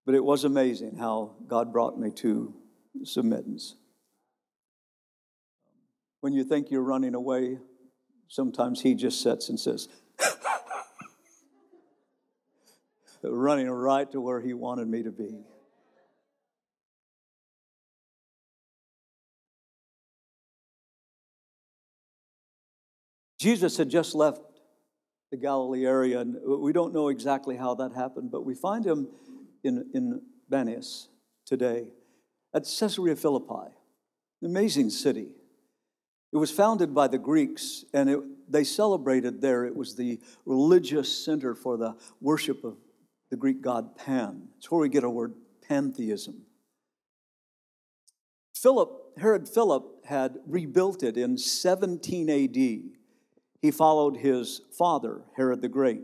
but 0.06 0.16
it 0.16 0.24
was 0.24 0.44
amazing 0.44 0.98
how 0.98 1.36
God 1.48 1.72
brought 1.72 2.00
me 2.00 2.10
to 2.16 2.56
submittance. 3.04 3.76
When 6.24 6.32
you 6.32 6.46
think 6.46 6.72
you're 6.72 6.82
running 6.82 7.16
away, 7.16 7.58
sometimes 8.30 8.80
He 8.80 8.96
just 8.96 9.22
sits 9.22 9.50
and 9.50 9.60
says, 9.60 9.90
running 13.22 13.70
right 13.70 14.10
to 14.14 14.22
where 14.22 14.40
He 14.40 14.54
wanted 14.54 14.88
me 14.88 15.04
to 15.04 15.12
be. 15.12 15.44
Jesus 23.38 23.76
had 23.76 23.90
just 23.90 24.16
left 24.16 24.40
the 25.30 25.36
Galilee 25.36 25.86
area, 25.86 26.22
and 26.22 26.38
we 26.46 26.72
don't 26.72 26.94
know 26.94 27.10
exactly 27.10 27.58
how 27.58 27.76
that 27.76 27.92
happened, 27.92 28.32
but 28.32 28.46
we 28.46 28.56
find 28.56 28.86
him 28.86 29.10
in, 29.66 29.90
in 29.94 30.22
Banias 30.50 31.08
today 31.46 31.90
at 32.56 32.64
Caesarea 32.64 33.18
Philippi, 33.18 33.74
an 34.42 34.50
amazing 34.50 34.90
city. 34.90 35.28
It 36.34 36.38
was 36.38 36.52
founded 36.52 36.94
by 36.94 37.08
the 37.08 37.20
Greeks, 37.20 37.86
and 37.94 38.10
it, 38.10 38.20
they 38.52 38.64
celebrated 38.64 39.40
there. 39.40 39.66
It 39.66 39.76
was 39.76 39.96
the 39.96 40.20
religious 40.46 41.24
center 41.24 41.54
for 41.54 41.78
the 41.78 41.96
worship 42.20 42.64
of 42.64 42.78
the 43.30 43.38
Greek 43.38 43.62
god 43.62 43.96
Pan. 43.96 44.48
It's 44.58 44.70
where 44.72 44.82
we 44.82 44.90
get 44.90 45.04
our 45.04 45.10
word 45.10 45.34
pantheism. 45.68 46.42
Philip, 48.56 49.18
Herod 49.18 49.48
Philip 49.48 50.06
had 50.06 50.40
rebuilt 50.48 51.04
it 51.04 51.18
in 51.18 51.38
17 51.38 52.30
AD 52.30 52.94
he 53.64 53.72
followed 53.72 54.18
his 54.18 54.60
father, 54.78 55.22
Herod 55.38 55.62
the 55.62 55.70
Great. 55.70 56.02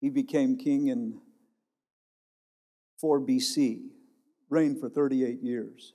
He 0.00 0.08
became 0.08 0.56
king 0.56 0.86
in 0.86 1.18
4 3.00 3.20
BC, 3.20 3.88
reigned 4.48 4.78
for 4.78 4.88
38 4.88 5.42
years. 5.42 5.94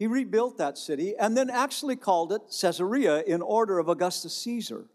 He 0.00 0.06
rebuilt 0.06 0.56
that 0.56 0.78
city 0.78 1.14
and 1.14 1.36
then 1.36 1.50
actually 1.50 1.94
called 1.94 2.32
it 2.32 2.40
Caesarea 2.58 3.22
in 3.22 3.42
order 3.42 3.78
of 3.78 3.90
Augustus 3.90 4.34
Caesar 4.38 4.86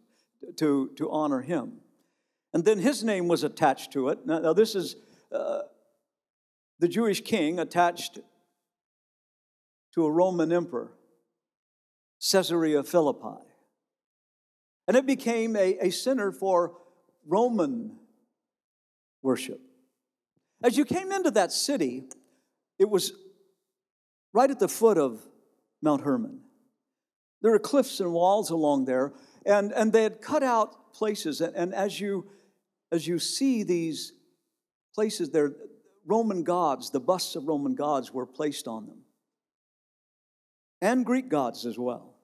to, 0.58 0.90
to 0.96 1.12
honor 1.12 1.42
him. 1.42 1.74
And 2.56 2.66
then 2.66 2.80
his 2.80 3.04
name 3.04 3.28
was 3.28 3.44
attached 3.44 3.94
to 3.94 4.10
it. 4.10 4.26
Now, 4.26 4.40
now 4.40 4.54
this 4.54 4.74
is 4.74 4.96
uh, 5.32 5.60
the 6.80 6.88
Jewish 6.88 7.22
king 7.22 7.60
attached 7.60 8.18
to 9.94 10.06
a 10.06 10.12
Roman 10.12 10.52
emperor, 10.52 10.92
Caesarea 12.32 12.82
Philippi. 12.82 13.44
And 14.88 14.98
it 14.98 15.06
became 15.06 15.56
a, 15.56 15.78
a 15.86 15.92
center 15.92 16.32
for 16.32 16.78
Roman 17.28 17.96
worship. 19.22 19.62
As 20.64 20.76
you 20.76 20.84
came 20.84 21.12
into 21.12 21.30
that 21.30 21.52
city, 21.52 22.06
it 22.80 22.90
was 22.90 23.14
right 24.36 24.52
at 24.52 24.60
the 24.60 24.68
foot 24.68 24.98
of 24.98 25.26
Mount 25.82 26.02
Hermon. 26.02 26.42
There 27.42 27.54
are 27.54 27.60
cliffs 27.60 28.02
and 28.02 28.12
walls 28.12 28.50
along 28.50 28.84
there, 28.84 29.14
and, 29.46 29.72
and 29.72 29.94
they 29.94 30.04
had 30.04 30.22
cut 30.22 30.44
out 30.44 30.94
places. 30.94 31.40
And, 31.40 31.56
and 31.56 31.74
as, 31.74 32.02
you, 32.02 32.28
as 32.92 33.08
you 33.08 33.18
see 33.18 33.64
these 33.64 34.12
places 34.94 35.30
there, 35.30 35.54
Roman 36.06 36.44
gods, 36.44 36.92
the 36.92 37.00
busts 37.00 37.38
of 37.38 37.46
Roman 37.46 37.76
gods, 37.76 38.14
were 38.14 38.26
placed 38.26 38.68
on 38.68 38.88
them, 38.88 38.98
and 40.82 41.06
Greek 41.06 41.30
gods 41.30 41.66
as 41.66 41.80
well. 41.80 42.16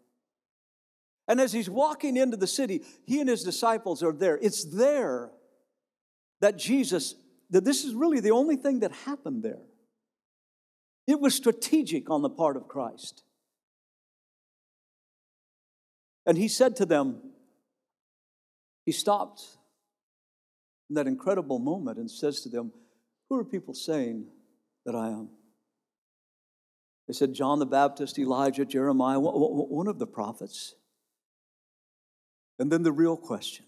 And 1.30 1.40
as 1.40 1.54
he's 1.54 1.70
walking 1.70 2.18
into 2.18 2.36
the 2.36 2.46
city, 2.46 2.84
he 3.06 3.22
and 3.22 3.30
his 3.30 3.44
disciples 3.44 4.04
are 4.04 4.12
there. 4.12 4.38
It's 4.42 4.66
there 4.66 5.32
that 6.42 6.58
Jesus, 6.58 7.16
that 7.52 7.64
this 7.64 7.86
is 7.86 7.94
really 7.94 8.20
the 8.20 8.32
only 8.32 8.58
thing 8.58 8.82
that 8.82 8.92
happened 8.92 9.44
there. 9.44 9.62
It 11.12 11.20
was 11.20 11.36
strategic 11.36 12.10
on 12.10 12.22
the 12.22 12.30
part 12.30 12.56
of 12.56 12.70
Christ. 12.70 13.24
And 16.26 16.38
he 16.38 16.48
said 16.48 16.78
to 16.78 16.86
them, 16.86 17.18
he 18.86 18.94
stopped 18.94 19.44
in 20.90 20.96
that 20.96 21.08
incredible 21.08 21.60
moment 21.60 21.98
and 21.98 22.10
says 22.10 22.40
to 22.44 22.50
them, 22.50 22.72
Who 23.28 23.38
are 23.38 23.44
people 23.44 23.74
saying 23.74 24.28
that 24.86 24.96
I 24.96 25.10
am? 25.10 25.28
They 27.10 27.14
said, 27.14 27.34
John 27.34 27.60
the 27.60 27.66
Baptist, 27.66 28.18
Elijah, 28.18 28.64
Jeremiah, 28.64 29.20
one 29.20 29.88
of 29.88 30.00
the 30.00 30.08
prophets. 30.08 30.76
And 32.58 32.72
then 32.72 32.84
the 32.84 32.94
real 32.94 33.18
question. 33.18 33.66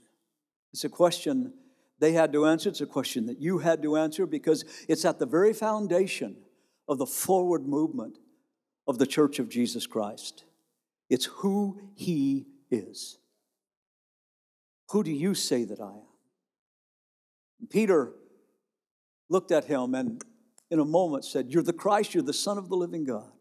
It's 0.71 0.85
a 0.85 0.89
question 0.89 1.51
they 1.99 2.13
had 2.13 2.31
to 2.31 2.45
answer. 2.45 2.69
It's 2.69 2.79
a 2.79 2.85
question 2.85 3.25
that 3.25 3.41
you 3.41 3.57
had 3.57 3.81
to 3.81 3.97
answer 3.97 4.25
because 4.25 4.63
it's 4.87 5.03
at 5.03 5.19
the 5.19 5.25
very 5.25 5.51
foundation 5.51 6.37
of 6.87 6.97
the 6.97 7.05
forward 7.05 7.65
movement 7.65 8.17
of 8.87 8.97
the 8.97 9.07
Church 9.07 9.39
of 9.39 9.49
Jesus 9.49 9.87
Christ. 9.87 10.43
It's 11.09 11.25
who 11.25 11.81
He 11.95 12.47
is. 12.69 13.17
Who 14.91 15.03
do 15.03 15.11
you 15.11 15.33
say 15.33 15.63
that 15.63 15.79
I 15.79 15.85
am? 15.85 17.67
Peter 17.69 18.13
looked 19.29 19.51
at 19.51 19.65
him 19.65 19.95
and 19.95 20.23
in 20.69 20.79
a 20.79 20.85
moment 20.85 21.25
said, 21.25 21.49
You're 21.49 21.63
the 21.63 21.73
Christ, 21.73 22.13
you're 22.13 22.23
the 22.23 22.33
Son 22.33 22.57
of 22.57 22.69
the 22.69 22.75
living 22.75 23.05
God. 23.05 23.31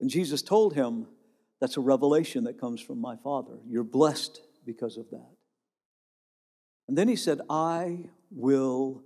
And 0.00 0.10
Jesus 0.10 0.42
told 0.42 0.74
him, 0.74 1.06
That's 1.60 1.76
a 1.76 1.80
revelation 1.80 2.44
that 2.44 2.60
comes 2.60 2.80
from 2.80 3.00
my 3.00 3.16
Father. 3.16 3.58
You're 3.68 3.84
blessed 3.84 4.40
because 4.64 4.96
of 4.96 5.10
that. 5.10 5.30
And 6.88 6.96
then 6.96 7.08
he 7.08 7.16
said, 7.16 7.40
I 7.50 8.10
will 8.30 9.02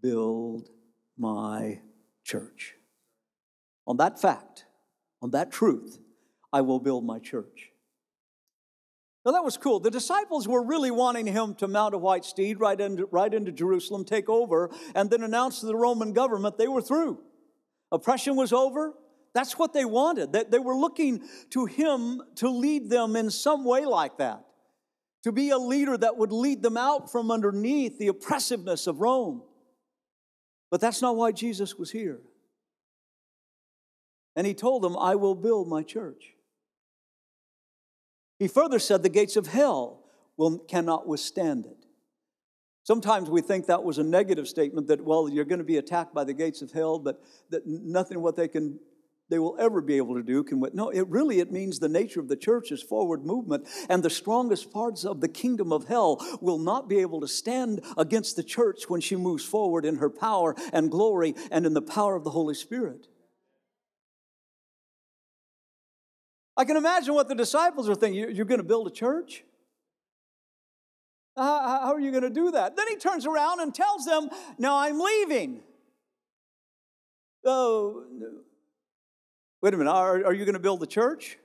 build 0.00 0.68
my 1.18 1.80
church. 2.24 2.74
On 3.86 3.96
that 3.98 4.20
fact, 4.20 4.64
on 5.22 5.30
that 5.30 5.52
truth, 5.52 5.98
I 6.52 6.60
will 6.62 6.80
build 6.80 7.04
my 7.04 7.18
church. 7.18 7.70
Now 9.24 9.32
that 9.32 9.44
was 9.44 9.56
cool. 9.56 9.80
The 9.80 9.90
disciples 9.90 10.46
were 10.46 10.62
really 10.62 10.90
wanting 10.90 11.26
him 11.26 11.54
to 11.56 11.68
mount 11.68 11.94
a 11.94 11.98
white 11.98 12.24
steed 12.24 12.60
right 12.60 12.78
into, 12.78 13.06
right 13.06 13.32
into 13.32 13.52
Jerusalem, 13.52 14.04
take 14.04 14.28
over, 14.28 14.70
and 14.94 15.08
then 15.10 15.22
announce 15.22 15.60
to 15.60 15.66
the 15.66 15.76
Roman 15.76 16.12
government 16.12 16.58
they 16.58 16.68
were 16.68 16.82
through. 16.82 17.20
Oppression 17.90 18.36
was 18.36 18.52
over. 18.52 18.92
That's 19.32 19.58
what 19.58 19.72
they 19.72 19.84
wanted. 19.84 20.32
They, 20.32 20.44
they 20.44 20.58
were 20.58 20.76
looking 20.76 21.22
to 21.50 21.64
him 21.64 22.22
to 22.36 22.48
lead 22.50 22.90
them 22.90 23.16
in 23.16 23.30
some 23.30 23.64
way 23.64 23.84
like 23.84 24.18
that, 24.18 24.44
to 25.24 25.32
be 25.32 25.50
a 25.50 25.58
leader 25.58 25.96
that 25.96 26.16
would 26.18 26.30
lead 26.30 26.62
them 26.62 26.76
out 26.76 27.10
from 27.10 27.30
underneath 27.30 27.98
the 27.98 28.08
oppressiveness 28.08 28.86
of 28.86 29.00
Rome. 29.00 29.42
But 30.74 30.80
that's 30.80 31.00
not 31.00 31.14
why 31.14 31.30
Jesus 31.30 31.78
was 31.78 31.92
here. 31.92 32.18
And 34.34 34.44
he 34.44 34.54
told 34.54 34.82
them, 34.82 34.98
I 34.98 35.14
will 35.14 35.36
build 35.36 35.68
my 35.68 35.84
church. 35.84 36.34
He 38.40 38.48
further 38.48 38.80
said, 38.80 39.04
The 39.04 39.08
gates 39.08 39.36
of 39.36 39.46
hell 39.46 40.00
will, 40.36 40.58
cannot 40.58 41.06
withstand 41.06 41.66
it. 41.66 41.86
Sometimes 42.82 43.30
we 43.30 43.40
think 43.40 43.66
that 43.66 43.84
was 43.84 43.98
a 43.98 44.02
negative 44.02 44.48
statement 44.48 44.88
that, 44.88 45.04
well, 45.04 45.28
you're 45.28 45.44
going 45.44 45.60
to 45.60 45.64
be 45.64 45.76
attacked 45.76 46.12
by 46.12 46.24
the 46.24 46.34
gates 46.34 46.60
of 46.60 46.72
hell, 46.72 46.98
but 46.98 47.22
that 47.50 47.64
nothing 47.64 48.20
what 48.20 48.34
they 48.34 48.48
can 48.48 48.80
they 49.30 49.38
will 49.38 49.56
ever 49.58 49.80
be 49.80 49.96
able 49.96 50.14
to 50.14 50.22
do 50.22 50.44
can 50.44 50.62
no 50.74 50.90
it 50.90 51.06
really 51.08 51.40
it 51.40 51.50
means 51.50 51.78
the 51.78 51.88
nature 51.88 52.20
of 52.20 52.28
the 52.28 52.36
church 52.36 52.70
is 52.70 52.82
forward 52.82 53.24
movement 53.24 53.66
and 53.88 54.02
the 54.02 54.10
strongest 54.10 54.72
parts 54.72 55.04
of 55.04 55.20
the 55.20 55.28
kingdom 55.28 55.72
of 55.72 55.86
hell 55.86 56.18
will 56.40 56.58
not 56.58 56.88
be 56.88 56.98
able 56.98 57.20
to 57.20 57.28
stand 57.28 57.80
against 57.96 58.36
the 58.36 58.42
church 58.42 58.84
when 58.88 59.00
she 59.00 59.16
moves 59.16 59.44
forward 59.44 59.84
in 59.84 59.96
her 59.96 60.10
power 60.10 60.54
and 60.72 60.90
glory 60.90 61.34
and 61.50 61.66
in 61.66 61.74
the 61.74 61.82
power 61.82 62.14
of 62.14 62.24
the 62.24 62.30
holy 62.30 62.54
spirit 62.54 63.08
I 66.56 66.64
can 66.64 66.76
imagine 66.76 67.14
what 67.14 67.28
the 67.28 67.34
disciples 67.34 67.88
are 67.88 67.94
thinking. 67.94 68.34
You're 68.34 68.44
going 68.44 68.60
to 68.60 68.66
build 68.66 68.86
a 68.86 68.90
church? 68.90 69.44
How 71.36 71.92
are 71.92 72.00
you 72.00 72.12
going 72.12 72.22
to 72.22 72.30
do 72.30 72.52
that? 72.52 72.76
Then 72.76 72.86
he 72.88 72.96
turns 72.96 73.26
around 73.26 73.60
and 73.60 73.74
tells 73.74 74.04
them, 74.04 74.28
Now 74.56 74.76
I'm 74.76 75.00
leaving. 75.00 75.62
Oh, 77.44 78.04
wait 79.64 79.72
a 79.72 79.78
minute. 79.78 79.90
Are, 79.90 80.26
are 80.26 80.34
you 80.34 80.44
going 80.44 80.52
to 80.56 80.60
build 80.60 80.80
the 80.80 80.86
church? 80.86 81.38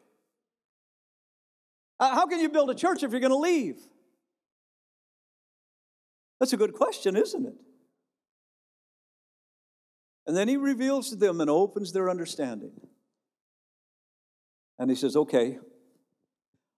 Uh, 2.02 2.14
how 2.14 2.26
can 2.26 2.42
you 2.42 2.50
build 2.50 2.70
a 2.70 2.76
church 2.76 3.02
if 3.02 3.12
you're 3.12 3.22
going 3.22 3.32
to 3.32 3.38
leave? 3.38 3.78
That's 6.38 6.52
a 6.52 6.58
good 6.58 6.74
question, 6.74 7.16
isn't 7.16 7.46
it? 7.46 7.56
And 10.28 10.36
then 10.36 10.50
he 10.50 10.58
reveals 10.58 11.12
to 11.12 11.16
them 11.16 11.40
and 11.40 11.50
opens 11.50 11.94
their 11.94 12.10
understanding. 12.10 12.74
And 14.78 14.90
he 14.90 14.98
says, 14.98 15.16
Okay, 15.16 15.58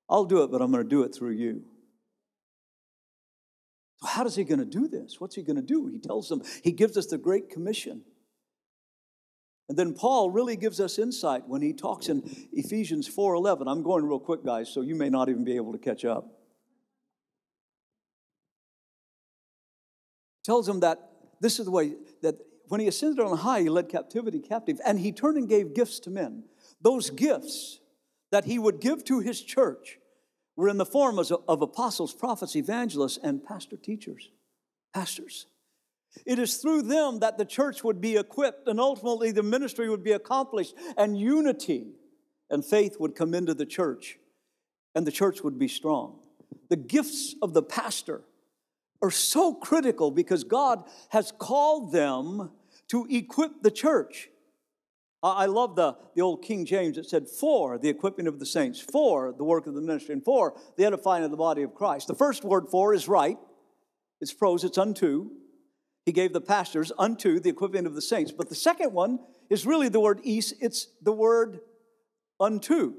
I'll 0.07 0.25
do 0.25 0.43
it, 0.43 0.51
but 0.51 0.61
I'm 0.61 0.71
going 0.71 0.83
to 0.83 0.89
do 0.89 1.01
it 1.01 1.15
through 1.15 1.31
you. 1.31 1.63
So, 3.97 4.07
how 4.09 4.25
is 4.25 4.35
he 4.35 4.43
going 4.43 4.59
to 4.59 4.65
do 4.65 4.87
this? 4.87 5.19
What's 5.19 5.35
he 5.35 5.41
going 5.41 5.55
to 5.55 5.63
do? 5.63 5.87
He 5.87 5.97
tells 5.97 6.29
them, 6.29 6.43
he 6.63 6.71
gives 6.71 6.97
us 6.97 7.07
the 7.07 7.17
Great 7.17 7.49
Commission. 7.49 8.03
And 9.71 9.79
then 9.79 9.93
Paul 9.93 10.31
really 10.31 10.57
gives 10.57 10.81
us 10.81 10.99
insight 10.99 11.47
when 11.47 11.61
he 11.61 11.71
talks 11.71 12.09
in 12.09 12.23
Ephesians 12.51 13.07
4:11. 13.07 13.69
I'm 13.69 13.83
going 13.83 14.03
real 14.03 14.19
quick, 14.19 14.43
guys, 14.43 14.67
so 14.67 14.81
you 14.81 14.95
may 14.95 15.07
not 15.09 15.29
even 15.29 15.45
be 15.45 15.55
able 15.55 15.71
to 15.71 15.77
catch 15.77 16.03
up. 16.03 16.41
Tells 20.43 20.67
him 20.67 20.81
that 20.81 21.09
this 21.39 21.57
is 21.57 21.63
the 21.63 21.71
way 21.71 21.95
that 22.21 22.35
when 22.67 22.81
he 22.81 22.87
ascended 22.89 23.23
on 23.23 23.37
high, 23.37 23.61
he 23.61 23.69
led 23.69 23.87
captivity 23.87 24.41
captive, 24.41 24.81
and 24.85 24.99
he 24.99 25.13
turned 25.13 25.37
and 25.37 25.47
gave 25.47 25.73
gifts 25.73 26.01
to 26.01 26.09
men. 26.09 26.43
Those 26.81 27.09
gifts 27.09 27.79
that 28.29 28.43
he 28.43 28.59
would 28.59 28.81
give 28.81 29.05
to 29.05 29.21
his 29.21 29.41
church 29.41 29.99
were 30.57 30.67
in 30.67 30.79
the 30.79 30.85
form 30.85 31.17
of 31.17 31.61
apostles, 31.61 32.13
prophets, 32.13 32.57
evangelists, 32.57 33.19
and 33.23 33.41
pastor 33.41 33.77
teachers, 33.77 34.31
pastors. 34.93 35.45
It 36.25 36.39
is 36.39 36.57
through 36.57 36.83
them 36.83 37.19
that 37.19 37.37
the 37.37 37.45
church 37.45 37.83
would 37.83 38.01
be 38.01 38.17
equipped 38.17 38.67
and 38.67 38.79
ultimately 38.79 39.31
the 39.31 39.43
ministry 39.43 39.89
would 39.89 40.03
be 40.03 40.11
accomplished 40.11 40.75
and 40.97 41.17
unity 41.17 41.87
and 42.49 42.65
faith 42.65 42.97
would 42.99 43.15
come 43.15 43.33
into 43.33 43.53
the 43.53 43.65
church 43.65 44.17
and 44.93 45.07
the 45.07 45.11
church 45.11 45.41
would 45.41 45.57
be 45.57 45.67
strong. 45.67 46.19
The 46.69 46.75
gifts 46.75 47.35
of 47.41 47.53
the 47.53 47.63
pastor 47.63 48.21
are 49.01 49.11
so 49.11 49.53
critical 49.53 50.11
because 50.11 50.43
God 50.43 50.83
has 51.09 51.31
called 51.31 51.91
them 51.91 52.51
to 52.89 53.07
equip 53.09 53.63
the 53.63 53.71
church. 53.71 54.29
I 55.23 55.45
love 55.45 55.75
the, 55.75 55.95
the 56.15 56.21
old 56.21 56.41
King 56.43 56.65
James. 56.65 56.97
It 56.97 57.07
said, 57.07 57.29
for 57.29 57.77
the 57.77 57.89
equipping 57.89 58.27
of 58.27 58.39
the 58.39 58.45
saints, 58.45 58.79
for 58.79 59.31
the 59.31 59.43
work 59.43 59.67
of 59.67 59.75
the 59.75 59.81
ministry, 59.81 60.13
and 60.13 60.23
for 60.23 60.55
the 60.77 60.85
edifying 60.85 61.23
of 61.23 61.29
the 61.29 61.37
body 61.37 61.61
of 61.61 61.75
Christ. 61.75 62.07
The 62.07 62.15
first 62.15 62.43
word 62.43 62.65
for 62.69 62.93
is 62.93 63.07
right. 63.07 63.37
It's 64.19 64.33
pros, 64.33 64.63
it's 64.63 64.79
unto. 64.79 65.29
He 66.05 66.11
gave 66.11 66.33
the 66.33 66.41
pastors 66.41 66.91
unto 66.97 67.39
the 67.39 67.49
equipping 67.49 67.85
of 67.85 67.93
the 67.93 68.01
saints. 68.01 68.31
But 68.31 68.49
the 68.49 68.55
second 68.55 68.93
one 68.93 69.19
is 69.49 69.65
really 69.65 69.89
the 69.89 69.99
word 69.99 70.19
east, 70.23 70.55
it's 70.59 70.87
the 71.01 71.11
word 71.11 71.59
unto. 72.39 72.93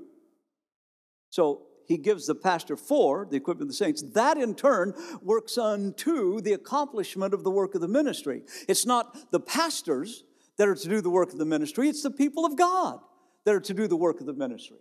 So 1.30 1.62
he 1.86 1.98
gives 1.98 2.26
the 2.26 2.34
pastor 2.34 2.76
for 2.76 3.26
the 3.28 3.36
equipment 3.36 3.62
of 3.62 3.68
the 3.68 3.74
saints. 3.74 4.02
That 4.14 4.38
in 4.38 4.54
turn 4.54 4.94
works 5.20 5.58
unto 5.58 6.40
the 6.40 6.52
accomplishment 6.52 7.34
of 7.34 7.42
the 7.42 7.50
work 7.50 7.74
of 7.74 7.80
the 7.80 7.88
ministry. 7.88 8.42
It's 8.68 8.86
not 8.86 9.32
the 9.32 9.40
pastors 9.40 10.24
that 10.58 10.68
are 10.68 10.74
to 10.74 10.88
do 10.88 11.00
the 11.00 11.10
work 11.10 11.32
of 11.32 11.38
the 11.38 11.44
ministry, 11.44 11.88
it's 11.88 12.02
the 12.02 12.10
people 12.10 12.44
of 12.44 12.56
God 12.56 13.00
that 13.44 13.54
are 13.54 13.60
to 13.60 13.74
do 13.74 13.88
the 13.88 13.96
work 13.96 14.20
of 14.20 14.26
the 14.26 14.32
ministry. 14.32 14.78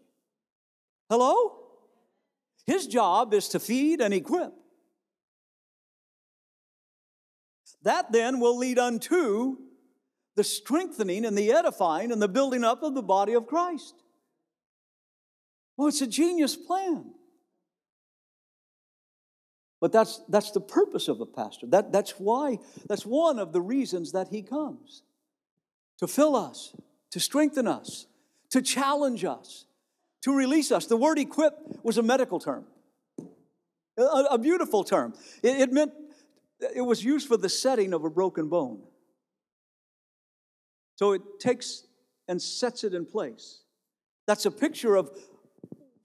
Hello? 1.10 1.58
His 2.68 2.86
job 2.88 3.34
is 3.34 3.50
to 3.50 3.60
feed 3.60 4.02
and 4.02 4.14
equip. 4.14 4.54
That 7.84 8.12
then 8.12 8.40
will 8.40 8.58
lead 8.58 8.78
unto 8.78 9.58
the 10.36 10.44
strengthening 10.44 11.26
and 11.26 11.38
the 11.38 11.52
edifying 11.52 12.12
and 12.12 12.22
the 12.22 12.28
building 12.28 12.64
up 12.64 12.84
of 12.84 12.94
the 12.94 13.02
body 13.02 13.34
of 13.34 13.48
Christ. 13.48 13.96
Well, 15.78 15.88
it's 15.88 16.02
a 16.02 16.08
genius 16.08 16.56
plan. 16.56 17.12
But 19.82 19.92
that's, 19.92 20.22
that's 20.30 20.52
the 20.52 20.62
purpose 20.62 21.08
of 21.08 21.20
a 21.22 21.26
pastor. 21.26 21.66
That, 21.68 21.92
that's 21.92 22.12
why, 22.12 22.60
that's 22.88 23.04
one 23.06 23.40
of 23.40 23.52
the 23.52 23.62
reasons 23.62 24.12
that 24.12 24.28
he 24.28 24.44
comes 24.44 25.02
to 25.98 26.08
fill 26.08 26.36
us, 26.36 26.76
to 27.12 27.20
strengthen 27.20 27.68
us, 27.68 28.06
to 28.52 28.62
challenge 28.62 29.26
us, 29.26 29.66
to 30.22 30.36
release 30.36 30.72
us. 30.72 30.86
The 30.86 30.98
word 30.98 31.18
equip 31.18 31.54
was 31.84 31.98
a 31.98 32.04
medical 32.04 32.40
term, 32.40 32.66
a, 33.98 34.04
a 34.32 34.38
beautiful 34.38 34.84
term. 34.84 35.16
It, 35.42 35.62
it, 35.62 35.72
meant 35.72 35.94
it 36.76 36.82
was 36.82 37.04
used 37.04 37.28
for 37.28 37.38
the 37.38 37.50
setting 37.50 37.94
of 37.94 38.04
a 38.04 38.10
broken 38.10 38.48
bone. 38.48 38.82
So 40.96 41.14
it 41.14 41.22
takes 41.40 41.86
and 42.28 42.42
sets 42.42 42.84
it 42.84 42.94
in 42.94 43.06
place. 43.06 43.62
That's 44.28 44.46
a 44.46 44.52
picture 44.52 44.96
of 44.96 45.12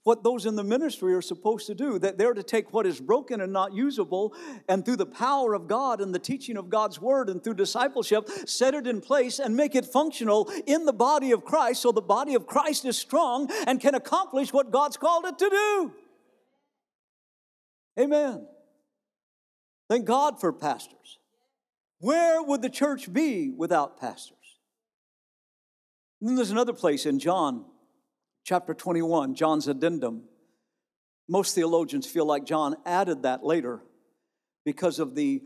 what 0.03 0.23
those 0.23 0.45
in 0.45 0.55
the 0.55 0.63
ministry 0.63 1.13
are 1.13 1.21
supposed 1.21 1.67
to 1.67 1.75
do. 1.75 1.99
That 1.99 2.17
they're 2.17 2.33
to 2.33 2.41
take 2.41 2.73
what 2.73 2.85
is 2.85 2.99
broken 2.99 3.41
and 3.41 3.53
not 3.53 3.73
usable, 3.73 4.33
and 4.67 4.83
through 4.83 4.95
the 4.95 5.05
power 5.05 5.53
of 5.53 5.67
God 5.67 6.01
and 6.01 6.15
the 6.15 6.19
teaching 6.19 6.57
of 6.57 6.69
God's 6.69 6.99
word 6.99 7.29
and 7.29 7.43
through 7.43 7.55
discipleship, 7.55 8.27
set 8.45 8.73
it 8.73 8.87
in 8.87 9.01
place 9.01 9.39
and 9.39 9.55
make 9.55 9.75
it 9.75 9.85
functional 9.85 10.49
in 10.65 10.85
the 10.85 10.93
body 10.93 11.31
of 11.31 11.45
Christ 11.45 11.81
so 11.81 11.91
the 11.91 12.01
body 12.01 12.35
of 12.35 12.47
Christ 12.47 12.85
is 12.85 12.97
strong 12.97 13.51
and 13.67 13.79
can 13.79 13.95
accomplish 13.95 14.51
what 14.51 14.71
God's 14.71 14.97
called 14.97 15.25
it 15.25 15.37
to 15.37 15.49
do. 15.49 15.93
Amen. 17.99 18.47
Thank 19.89 20.05
God 20.05 20.39
for 20.39 20.51
pastors. 20.51 21.19
Where 21.99 22.41
would 22.41 22.61
the 22.61 22.69
church 22.69 23.11
be 23.11 23.49
without 23.49 23.99
pastors? 23.99 24.37
And 26.19 26.29
then 26.29 26.35
there's 26.35 26.51
another 26.51 26.73
place 26.73 27.05
in 27.05 27.19
John 27.19 27.65
chapter 28.43 28.73
21, 28.73 29.35
John's 29.35 29.67
addendum. 29.67 30.23
Most 31.27 31.53
theologians 31.53 32.07
feel 32.07 32.25
like 32.25 32.45
John 32.45 32.75
added 32.85 33.23
that 33.23 33.43
later 33.43 33.81
because 34.63 34.99
of 34.99 35.15
the, 35.15 35.41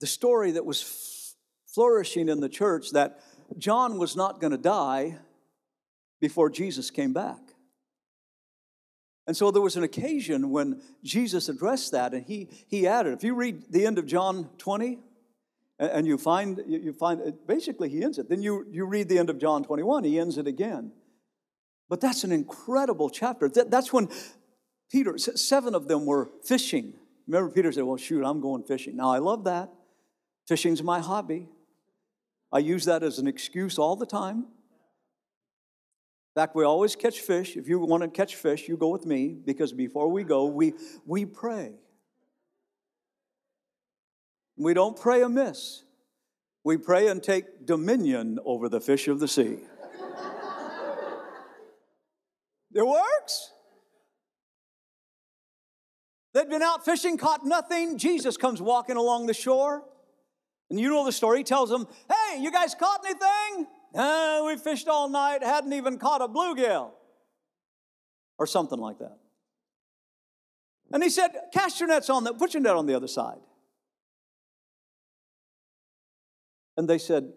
the 0.00 0.06
story 0.06 0.52
that 0.52 0.66
was 0.66 1.34
flourishing 1.74 2.28
in 2.28 2.40
the 2.40 2.48
church 2.48 2.90
that 2.92 3.20
John 3.58 3.98
was 3.98 4.16
not 4.16 4.40
going 4.40 4.50
to 4.50 4.58
die 4.58 5.18
before 6.20 6.50
Jesus 6.50 6.90
came 6.90 7.12
back. 7.12 7.51
And 9.32 9.36
so 9.38 9.50
there 9.50 9.62
was 9.62 9.76
an 9.76 9.82
occasion 9.82 10.50
when 10.50 10.82
Jesus 11.02 11.48
addressed 11.48 11.92
that, 11.92 12.12
and 12.12 12.22
he, 12.22 12.50
he 12.68 12.86
added, 12.86 13.14
if 13.14 13.24
you 13.24 13.34
read 13.34 13.72
the 13.72 13.86
end 13.86 13.96
of 13.96 14.04
John 14.04 14.50
20, 14.58 14.98
and 15.78 16.06
you 16.06 16.18
find, 16.18 16.60
you 16.66 16.92
find 16.92 17.32
basically 17.46 17.88
he 17.88 18.04
ends 18.04 18.18
it. 18.18 18.28
Then 18.28 18.42
you, 18.42 18.66
you 18.70 18.84
read 18.84 19.08
the 19.08 19.18
end 19.18 19.30
of 19.30 19.38
John 19.38 19.64
21, 19.64 20.04
he 20.04 20.18
ends 20.18 20.36
it 20.36 20.46
again. 20.46 20.92
But 21.88 22.02
that's 22.02 22.24
an 22.24 22.30
incredible 22.30 23.08
chapter. 23.08 23.48
That's 23.48 23.90
when 23.90 24.10
Peter, 24.90 25.16
seven 25.16 25.74
of 25.74 25.88
them 25.88 26.04
were 26.04 26.28
fishing. 26.44 26.92
Remember, 27.26 27.50
Peter 27.50 27.72
said, 27.72 27.84
Well, 27.84 27.96
shoot, 27.96 28.26
I'm 28.26 28.42
going 28.42 28.64
fishing. 28.64 28.96
Now, 28.96 29.12
I 29.12 29.16
love 29.16 29.44
that. 29.44 29.70
Fishing's 30.46 30.82
my 30.82 31.00
hobby. 31.00 31.48
I 32.52 32.58
use 32.58 32.84
that 32.84 33.02
as 33.02 33.18
an 33.18 33.26
excuse 33.26 33.78
all 33.78 33.96
the 33.96 34.04
time. 34.04 34.48
In 36.34 36.40
fact, 36.40 36.56
we 36.56 36.64
always 36.64 36.96
catch 36.96 37.20
fish. 37.20 37.58
If 37.58 37.68
you 37.68 37.78
want 37.78 38.02
to 38.04 38.08
catch 38.08 38.36
fish, 38.36 38.66
you 38.66 38.78
go 38.78 38.88
with 38.88 39.04
me 39.04 39.36
because 39.44 39.70
before 39.70 40.08
we 40.08 40.24
go, 40.24 40.46
we, 40.46 40.72
we 41.04 41.26
pray. 41.26 41.74
We 44.56 44.72
don't 44.72 44.98
pray 44.98 45.20
amiss. 45.20 45.84
We 46.64 46.78
pray 46.78 47.08
and 47.08 47.22
take 47.22 47.66
dominion 47.66 48.38
over 48.46 48.70
the 48.70 48.80
fish 48.80 49.08
of 49.08 49.20
the 49.20 49.28
sea. 49.28 49.58
it 52.74 52.86
works. 52.86 53.50
They'd 56.32 56.48
been 56.48 56.62
out 56.62 56.82
fishing, 56.82 57.18
caught 57.18 57.44
nothing. 57.44 57.98
Jesus 57.98 58.38
comes 58.38 58.62
walking 58.62 58.96
along 58.96 59.26
the 59.26 59.34
shore. 59.34 59.82
And 60.70 60.80
you 60.80 60.88
know 60.88 61.04
the 61.04 61.12
story. 61.12 61.38
He 61.38 61.44
tells 61.44 61.68
them, 61.68 61.86
Hey, 62.08 62.40
you 62.40 62.50
guys 62.50 62.74
caught 62.74 63.04
anything? 63.04 63.66
Uh, 63.94 64.42
we 64.46 64.56
fished 64.56 64.88
all 64.88 65.08
night, 65.08 65.42
hadn't 65.42 65.72
even 65.72 65.98
caught 65.98 66.22
a 66.22 66.28
bluegill. 66.28 66.90
Or 68.38 68.46
something 68.46 68.78
like 68.78 68.98
that. 68.98 69.18
And 70.92 71.02
he 71.02 71.10
said, 71.10 71.30
Cast 71.52 71.80
your 71.80 71.88
nets 71.88 72.10
on 72.10 72.24
the, 72.24 72.34
put 72.34 72.54
your 72.54 72.62
net 72.62 72.74
on 72.74 72.86
the 72.86 72.94
other 72.94 73.06
side. 73.06 73.38
And 76.76 76.88
they 76.88 76.98
said, 76.98 77.32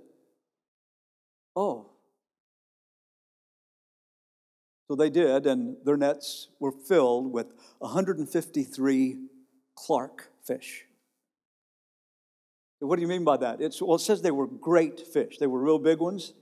Oh. 1.55 1.91
So 4.87 4.95
they 4.95 5.09
did, 5.09 5.47
and 5.47 5.77
their 5.83 5.97
nets 5.97 6.49
were 6.59 6.71
filled 6.71 7.31
with 7.31 7.47
153 7.79 9.17
Clark 9.75 10.29
fish. 10.45 10.85
What 12.79 12.97
do 12.97 13.01
you 13.01 13.07
mean 13.07 13.23
by 13.23 13.37
that? 13.37 13.61
It's, 13.61 13.81
well, 13.81 13.95
it 13.95 13.99
says 13.99 14.21
they 14.21 14.31
were 14.31 14.47
great 14.47 14.99
fish. 14.99 15.37
They 15.39 15.47
were 15.47 15.59
real 15.59 15.79
big 15.79 15.99
ones. 15.99 16.33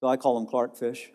So 0.00 0.08
I 0.08 0.16
call 0.16 0.38
them 0.38 0.48
Clark 0.48 0.76
fish. 0.76 1.10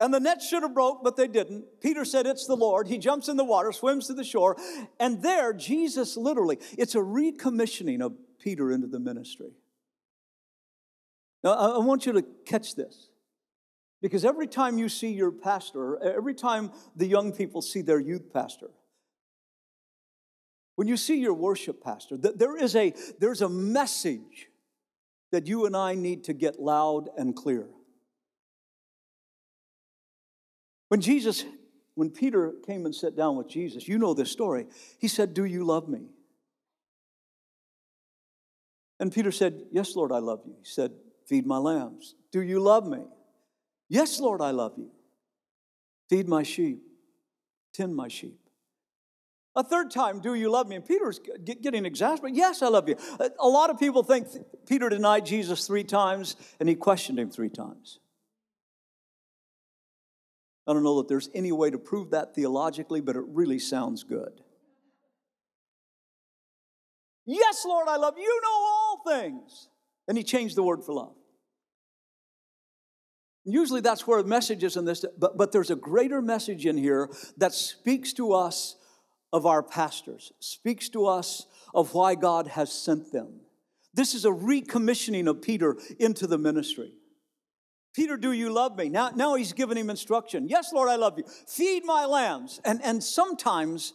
And 0.00 0.14
the 0.14 0.20
net 0.20 0.40
should 0.40 0.62
have 0.62 0.72
broke, 0.72 1.04
but 1.04 1.16
they 1.16 1.28
didn't. 1.28 1.64
Peter 1.82 2.06
said, 2.06 2.26
It's 2.26 2.46
the 2.46 2.56
Lord. 2.56 2.88
He 2.88 2.96
jumps 2.96 3.28
in 3.28 3.36
the 3.36 3.44
water, 3.44 3.70
swims 3.70 4.06
to 4.06 4.14
the 4.14 4.24
shore, 4.24 4.56
and 4.98 5.22
there, 5.22 5.52
Jesus 5.52 6.16
literally, 6.16 6.58
it's 6.78 6.94
a 6.94 7.00
recommissioning 7.00 8.00
of 8.00 8.14
Peter 8.38 8.72
into 8.72 8.86
the 8.86 8.98
ministry. 8.98 9.52
Now, 11.44 11.52
I 11.52 11.78
want 11.78 12.06
you 12.06 12.12
to 12.12 12.22
catch 12.46 12.74
this. 12.76 13.10
Because 14.02 14.24
every 14.24 14.46
time 14.46 14.78
you 14.78 14.88
see 14.88 15.12
your 15.12 15.30
pastor, 15.30 16.02
every 16.02 16.34
time 16.34 16.72
the 16.96 17.06
young 17.06 17.32
people 17.32 17.60
see 17.60 17.82
their 17.82 18.00
youth 18.00 18.32
pastor, 18.32 18.70
when 20.76 20.88
you 20.88 20.96
see 20.96 21.18
your 21.18 21.34
worship 21.34 21.82
pastor, 21.82 22.16
there 22.16 22.56
is 22.56 22.74
a, 22.74 22.94
there's 23.18 23.42
a 23.42 23.48
message 23.48 24.48
that 25.32 25.46
you 25.46 25.66
and 25.66 25.76
I 25.76 25.94
need 25.94 26.24
to 26.24 26.32
get 26.32 26.60
loud 26.60 27.08
and 27.16 27.34
clear. 27.34 27.66
When 30.88 31.00
Jesus, 31.00 31.44
when 31.94 32.10
Peter 32.10 32.52
came 32.66 32.84
and 32.84 32.94
sat 32.94 33.16
down 33.16 33.36
with 33.36 33.48
Jesus, 33.48 33.86
you 33.86 33.98
know 33.98 34.12
this 34.12 34.30
story. 34.30 34.66
He 34.98 35.08
said, 35.08 35.34
Do 35.34 35.44
you 35.44 35.64
love 35.64 35.88
me? 35.88 36.08
And 38.98 39.12
Peter 39.12 39.30
said, 39.30 39.62
Yes, 39.70 39.94
Lord, 39.94 40.12
I 40.12 40.18
love 40.18 40.42
you. 40.44 40.56
He 40.58 40.64
said, 40.64 40.92
Feed 41.26 41.46
my 41.46 41.58
lambs. 41.58 42.16
Do 42.32 42.42
you 42.42 42.60
love 42.60 42.86
me? 42.86 43.04
Yes, 43.88 44.18
Lord, 44.20 44.40
I 44.40 44.50
love 44.50 44.74
you. 44.76 44.90
Feed 46.08 46.28
my 46.28 46.42
sheep. 46.42 46.82
Tend 47.72 47.94
my 47.94 48.08
sheep. 48.08 48.38
A 49.56 49.64
third 49.64 49.90
time, 49.90 50.20
do 50.20 50.34
you 50.34 50.48
love 50.48 50.68
me? 50.68 50.76
And 50.76 50.84
Peter's 50.84 51.20
getting 51.44 51.84
exasperated. 51.84 52.36
Yes, 52.36 52.62
I 52.62 52.68
love 52.68 52.88
you. 52.88 52.96
A 53.38 53.48
lot 53.48 53.70
of 53.70 53.78
people 53.80 54.04
think 54.04 54.28
Peter 54.66 54.88
denied 54.88 55.26
Jesus 55.26 55.66
three 55.66 55.82
times 55.82 56.36
and 56.60 56.68
he 56.68 56.76
questioned 56.76 57.18
him 57.18 57.30
three 57.30 57.48
times. 57.48 57.98
I 60.68 60.72
don't 60.72 60.84
know 60.84 60.98
that 60.98 61.08
there's 61.08 61.28
any 61.34 61.50
way 61.50 61.70
to 61.70 61.78
prove 61.78 62.10
that 62.10 62.34
theologically, 62.34 63.00
but 63.00 63.16
it 63.16 63.24
really 63.26 63.58
sounds 63.58 64.04
good. 64.04 64.40
Yes, 67.26 67.64
Lord, 67.66 67.88
I 67.88 67.96
love 67.96 68.14
you. 68.16 68.22
You 68.22 68.40
know 68.42 68.48
all 68.48 69.02
things. 69.06 69.68
And 70.06 70.16
he 70.16 70.22
changed 70.22 70.54
the 70.56 70.62
word 70.62 70.84
for 70.84 70.92
love. 70.92 71.14
Usually 73.44 73.80
that's 73.80 74.06
where 74.06 74.22
the 74.22 74.28
message 74.28 74.62
is 74.62 74.76
in 74.76 74.84
this, 74.84 75.04
but, 75.18 75.36
but 75.36 75.50
there's 75.50 75.70
a 75.70 75.76
greater 75.76 76.22
message 76.22 76.66
in 76.66 76.76
here 76.76 77.10
that 77.38 77.52
speaks 77.52 78.12
to 78.12 78.32
us 78.32 78.76
of 79.32 79.46
our 79.46 79.62
pastors, 79.62 80.32
speaks 80.40 80.88
to 80.90 81.06
us 81.06 81.46
of 81.74 81.94
why 81.94 82.14
God 82.14 82.48
has 82.48 82.72
sent 82.72 83.12
them. 83.12 83.40
This 83.94 84.14
is 84.14 84.24
a 84.24 84.30
recommissioning 84.30 85.28
of 85.28 85.42
Peter 85.42 85.76
into 85.98 86.26
the 86.26 86.38
ministry. 86.38 86.92
Peter, 87.94 88.16
do 88.16 88.32
you 88.32 88.52
love 88.52 88.76
me? 88.76 88.88
Now, 88.88 89.10
now 89.10 89.34
he's 89.34 89.52
giving 89.52 89.76
him 89.76 89.90
instruction. 89.90 90.48
Yes, 90.48 90.72
Lord, 90.72 90.88
I 90.88 90.96
love 90.96 91.18
you. 91.18 91.24
Feed 91.48 91.84
my 91.84 92.06
lambs. 92.06 92.60
And, 92.64 92.80
and 92.84 93.02
sometimes 93.02 93.94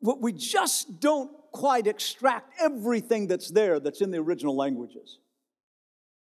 we 0.00 0.32
just 0.32 1.00
don't 1.00 1.30
quite 1.50 1.86
extract 1.86 2.52
everything 2.60 3.26
that's 3.26 3.50
there 3.50 3.80
that's 3.80 4.00
in 4.00 4.10
the 4.10 4.18
original 4.18 4.56
languages. 4.56 5.18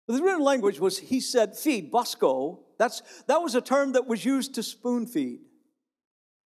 The 0.08 0.15
original 0.15 0.43
language 0.43 0.80
was, 0.80 1.00
he 1.00 1.19
said, 1.19 1.58
feed, 1.58 1.89
bosco. 1.89 2.60
That's, 2.78 3.02
that 3.28 3.41
was 3.41 3.56
a 3.56 3.62
term 3.62 3.93
that 3.93 4.08
was 4.08 4.24
used 4.24 4.56
to 4.56 4.63
spoon 4.63 5.08
feed 5.08 5.39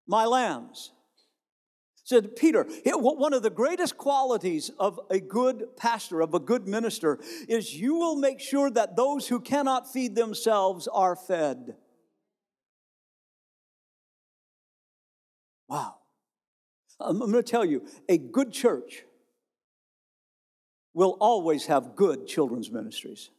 my 0.07 0.25
lambs 0.25 0.91
said 2.07 2.37
peter 2.37 2.65
one 2.85 3.33
of 3.33 3.43
the 3.43 3.49
greatest 3.49 3.97
qualities 3.97 4.71
of 4.79 4.97
a 5.09 5.19
good 5.19 5.75
pastor 5.75 6.21
of 6.21 6.33
a 6.33 6.39
good 6.39 6.65
minister 6.65 7.19
is 7.49 7.75
you 7.75 7.95
will 7.95 8.15
make 8.15 8.39
sure 8.39 8.69
that 8.69 8.95
those 8.95 9.27
who 9.27 9.41
cannot 9.41 9.91
feed 9.91 10.15
themselves 10.15 10.87
are 10.87 11.17
fed. 11.17 11.75
Wow. 15.67 15.95
I'm 16.99 17.19
going 17.19 17.33
to 17.33 17.43
tell 17.43 17.65
you 17.65 17.85
a 18.07 18.17
good 18.17 18.53
church 18.53 19.03
will 20.93 21.17
always 21.19 21.65
have 21.65 21.95
good 21.95 22.25
children's 22.25 22.71
ministries. 22.71 23.29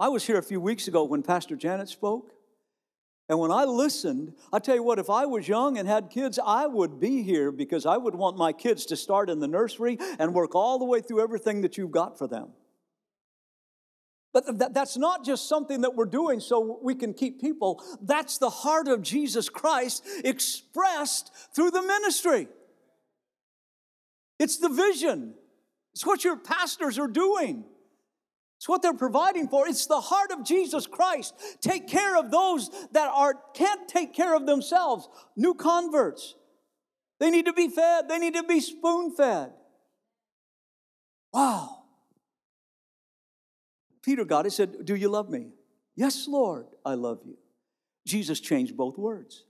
I 0.00 0.08
was 0.08 0.26
here 0.26 0.38
a 0.38 0.42
few 0.42 0.60
weeks 0.60 0.88
ago 0.88 1.04
when 1.04 1.22
pastor 1.22 1.54
janet 1.54 1.88
spoke 1.88 2.35
and 3.28 3.38
when 3.40 3.50
I 3.50 3.64
listened, 3.64 4.34
I 4.52 4.60
tell 4.60 4.76
you 4.76 4.84
what, 4.84 5.00
if 5.00 5.10
I 5.10 5.26
was 5.26 5.48
young 5.48 5.78
and 5.78 5.88
had 5.88 6.10
kids, 6.10 6.38
I 6.44 6.66
would 6.66 7.00
be 7.00 7.22
here 7.22 7.50
because 7.50 7.84
I 7.84 7.96
would 7.96 8.14
want 8.14 8.36
my 8.36 8.52
kids 8.52 8.86
to 8.86 8.96
start 8.96 9.28
in 9.28 9.40
the 9.40 9.48
nursery 9.48 9.98
and 10.18 10.32
work 10.32 10.54
all 10.54 10.78
the 10.78 10.84
way 10.84 11.00
through 11.00 11.22
everything 11.22 11.62
that 11.62 11.76
you've 11.76 11.90
got 11.90 12.18
for 12.18 12.28
them. 12.28 12.50
But 14.32 14.58
that, 14.58 14.74
that's 14.74 14.96
not 14.96 15.24
just 15.24 15.48
something 15.48 15.80
that 15.80 15.96
we're 15.96 16.04
doing 16.04 16.38
so 16.38 16.78
we 16.82 16.94
can 16.94 17.14
keep 17.14 17.40
people. 17.40 17.82
That's 18.00 18.38
the 18.38 18.50
heart 18.50 18.86
of 18.86 19.02
Jesus 19.02 19.48
Christ 19.48 20.06
expressed 20.24 21.32
through 21.54 21.72
the 21.72 21.82
ministry. 21.82 22.46
It's 24.38 24.58
the 24.58 24.68
vision. 24.68 25.34
It's 25.94 26.06
what 26.06 26.22
your 26.22 26.36
pastors 26.36 26.98
are 26.98 27.08
doing. 27.08 27.64
It's 28.58 28.68
what 28.68 28.82
they're 28.82 28.94
providing 28.94 29.48
for. 29.48 29.68
It's 29.68 29.86
the 29.86 30.00
heart 30.00 30.30
of 30.30 30.44
Jesus 30.44 30.86
Christ. 30.86 31.34
Take 31.60 31.88
care 31.88 32.16
of 32.16 32.30
those 32.30 32.70
that 32.92 33.10
are 33.14 33.34
can't 33.54 33.86
take 33.86 34.14
care 34.14 34.34
of 34.34 34.46
themselves. 34.46 35.08
New 35.36 35.54
converts. 35.54 36.34
They 37.20 37.30
need 37.30 37.46
to 37.46 37.52
be 37.52 37.68
fed. 37.68 38.08
They 38.08 38.18
need 38.18 38.34
to 38.34 38.42
be 38.42 38.60
spoon 38.60 39.14
fed. 39.14 39.52
Wow. 41.32 41.84
Peter 44.02 44.24
got 44.24 44.46
it, 44.46 44.52
said, 44.52 44.84
Do 44.84 44.94
you 44.94 45.08
love 45.08 45.28
me? 45.28 45.48
Yes, 45.96 46.28
Lord, 46.28 46.66
I 46.84 46.94
love 46.94 47.20
you. 47.24 47.36
Jesus 48.06 48.40
changed 48.40 48.76
both 48.76 48.96
words. 48.96 49.44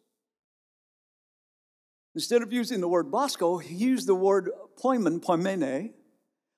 Instead 2.15 2.41
of 2.41 2.53
using 2.53 2.81
the 2.81 2.89
word 2.89 3.11
bosco, 3.11 3.59
he 3.59 3.75
used 3.75 4.07
the 4.07 4.15
word 4.15 4.51
poimen, 4.83 5.21
poimene, 5.21 5.91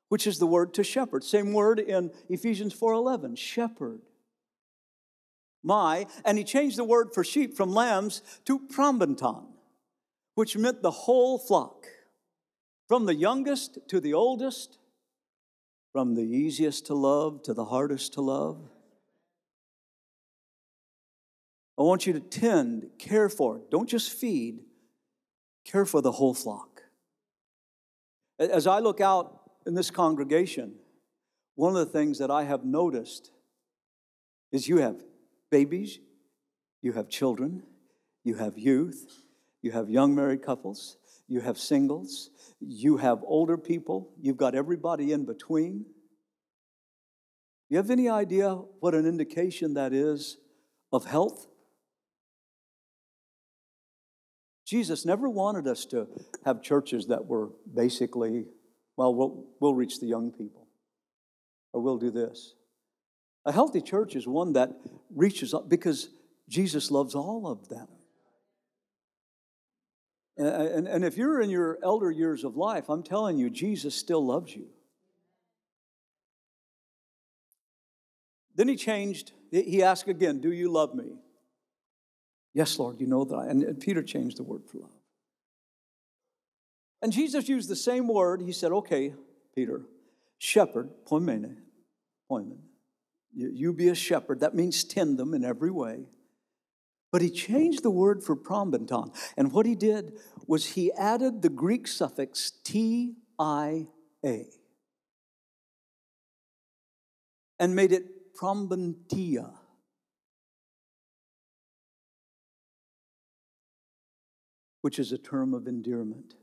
which 0.08 0.26
is 0.26 0.38
the 0.38 0.46
word 0.46 0.74
to 0.74 0.84
shepherd. 0.84 1.22
Same 1.22 1.52
word 1.52 1.78
in 1.78 2.10
Ephesians 2.28 2.74
4:11, 2.74 3.36
shepherd. 3.36 4.02
My, 5.62 6.06
and 6.24 6.38
he 6.38 6.44
changed 6.44 6.78
the 6.78 6.84
word 6.84 7.12
for 7.12 7.24
sheep 7.24 7.56
from 7.56 7.72
lambs 7.72 8.22
to 8.44 8.58
probanton, 8.58 9.46
which 10.34 10.56
meant 10.56 10.82
the 10.82 10.90
whole 10.90 11.38
flock, 11.38 11.86
from 12.86 13.06
the 13.06 13.14
youngest 13.14 13.78
to 13.88 14.00
the 14.00 14.14
oldest, 14.14 14.78
from 15.92 16.14
the 16.14 16.22
easiest 16.22 16.86
to 16.86 16.94
love 16.94 17.42
to 17.42 17.54
the 17.54 17.66
hardest 17.66 18.12
to 18.14 18.20
love. 18.20 18.70
I 21.78 21.82
want 21.82 22.06
you 22.06 22.12
to 22.12 22.20
tend, 22.20 22.90
care 22.98 23.28
for, 23.28 23.60
don't 23.70 23.88
just 23.88 24.12
feed, 24.12 24.64
care 25.64 25.84
for 25.84 26.00
the 26.00 26.12
whole 26.12 26.34
flock. 26.34 26.82
As 28.38 28.66
I 28.66 28.78
look 28.78 29.00
out 29.00 29.47
in 29.68 29.74
this 29.74 29.90
congregation, 29.90 30.76
one 31.54 31.76
of 31.76 31.86
the 31.86 31.92
things 31.92 32.18
that 32.20 32.30
I 32.30 32.44
have 32.44 32.64
noticed 32.64 33.30
is 34.50 34.66
you 34.66 34.78
have 34.78 34.96
babies, 35.50 35.98
you 36.80 36.94
have 36.94 37.10
children, 37.10 37.62
you 38.24 38.36
have 38.36 38.56
youth, 38.56 39.24
you 39.60 39.70
have 39.72 39.90
young 39.90 40.14
married 40.14 40.42
couples, 40.42 40.96
you 41.28 41.42
have 41.42 41.58
singles, 41.58 42.30
you 42.60 42.96
have 42.96 43.18
older 43.22 43.58
people, 43.58 44.14
you've 44.18 44.38
got 44.38 44.54
everybody 44.54 45.12
in 45.12 45.26
between. 45.26 45.84
You 47.68 47.76
have 47.76 47.90
any 47.90 48.08
idea 48.08 48.54
what 48.80 48.94
an 48.94 49.04
indication 49.04 49.74
that 49.74 49.92
is 49.92 50.38
of 50.90 51.04
health? 51.04 51.46
Jesus 54.66 55.04
never 55.04 55.28
wanted 55.28 55.66
us 55.66 55.84
to 55.86 56.08
have 56.46 56.62
churches 56.62 57.08
that 57.08 57.26
were 57.26 57.50
basically 57.74 58.46
well, 58.98 59.14
we'll, 59.14 59.44
we'll 59.60 59.74
reach 59.74 60.00
the 60.00 60.06
young 60.06 60.32
people, 60.32 60.66
or 61.72 61.80
we'll 61.80 61.98
do 61.98 62.10
this. 62.10 62.54
A 63.46 63.52
healthy 63.52 63.80
church 63.80 64.16
is 64.16 64.26
one 64.26 64.54
that 64.54 64.72
reaches 65.14 65.54
up 65.54 65.68
because 65.68 66.08
Jesus 66.48 66.90
loves 66.90 67.14
all 67.14 67.46
of 67.46 67.68
them. 67.68 67.86
And, 70.36 70.48
and, 70.48 70.88
and 70.88 71.04
if 71.04 71.16
you're 71.16 71.40
in 71.40 71.48
your 71.48 71.78
elder 71.84 72.10
years 72.10 72.42
of 72.42 72.56
life, 72.56 72.88
I'm 72.88 73.04
telling 73.04 73.38
you, 73.38 73.50
Jesus 73.50 73.94
still 73.94 74.26
loves 74.26 74.54
you. 74.56 74.66
Then 78.56 78.66
he 78.66 78.74
changed, 78.74 79.30
he 79.52 79.80
asked 79.80 80.08
again, 80.08 80.40
Do 80.40 80.50
you 80.50 80.72
love 80.72 80.96
me? 80.96 81.20
Yes, 82.52 82.76
Lord, 82.80 83.00
you 83.00 83.06
know 83.06 83.24
that 83.24 83.36
I. 83.36 83.46
And 83.46 83.78
Peter 83.78 84.02
changed 84.02 84.38
the 84.38 84.42
word 84.42 84.62
for 84.66 84.78
love. 84.78 84.90
And 87.00 87.12
Jesus 87.12 87.48
used 87.48 87.68
the 87.68 87.76
same 87.76 88.08
word. 88.08 88.42
He 88.42 88.52
said, 88.52 88.72
Okay, 88.72 89.14
Peter, 89.54 89.82
shepherd, 90.38 90.90
poimene, 91.06 91.56
poimen. 92.30 92.58
You, 93.34 93.72
be 93.72 93.88
a 93.88 93.94
shepherd. 93.94 94.40
That 94.40 94.54
means 94.54 94.82
tend 94.82 95.18
them 95.18 95.32
in 95.32 95.44
every 95.44 95.70
way. 95.70 96.06
But 97.12 97.22
he 97.22 97.30
changed 97.30 97.82
the 97.82 97.90
word 97.90 98.24
for 98.24 98.34
probanton. 98.34 99.14
And 99.36 99.52
what 99.52 99.64
he 99.64 99.74
did 99.74 100.18
was 100.46 100.66
he 100.66 100.92
added 100.92 101.42
the 101.42 101.48
Greek 101.48 101.86
suffix 101.86 102.50
T 102.64 103.14
I 103.38 103.86
A 104.24 104.46
and 107.60 107.74
made 107.74 107.92
it 107.92 108.34
probantia. 108.34 109.52
Which 114.80 114.98
is 114.98 115.12
a 115.12 115.18
term 115.18 115.54
of 115.54 115.66
endearment. 115.66 116.34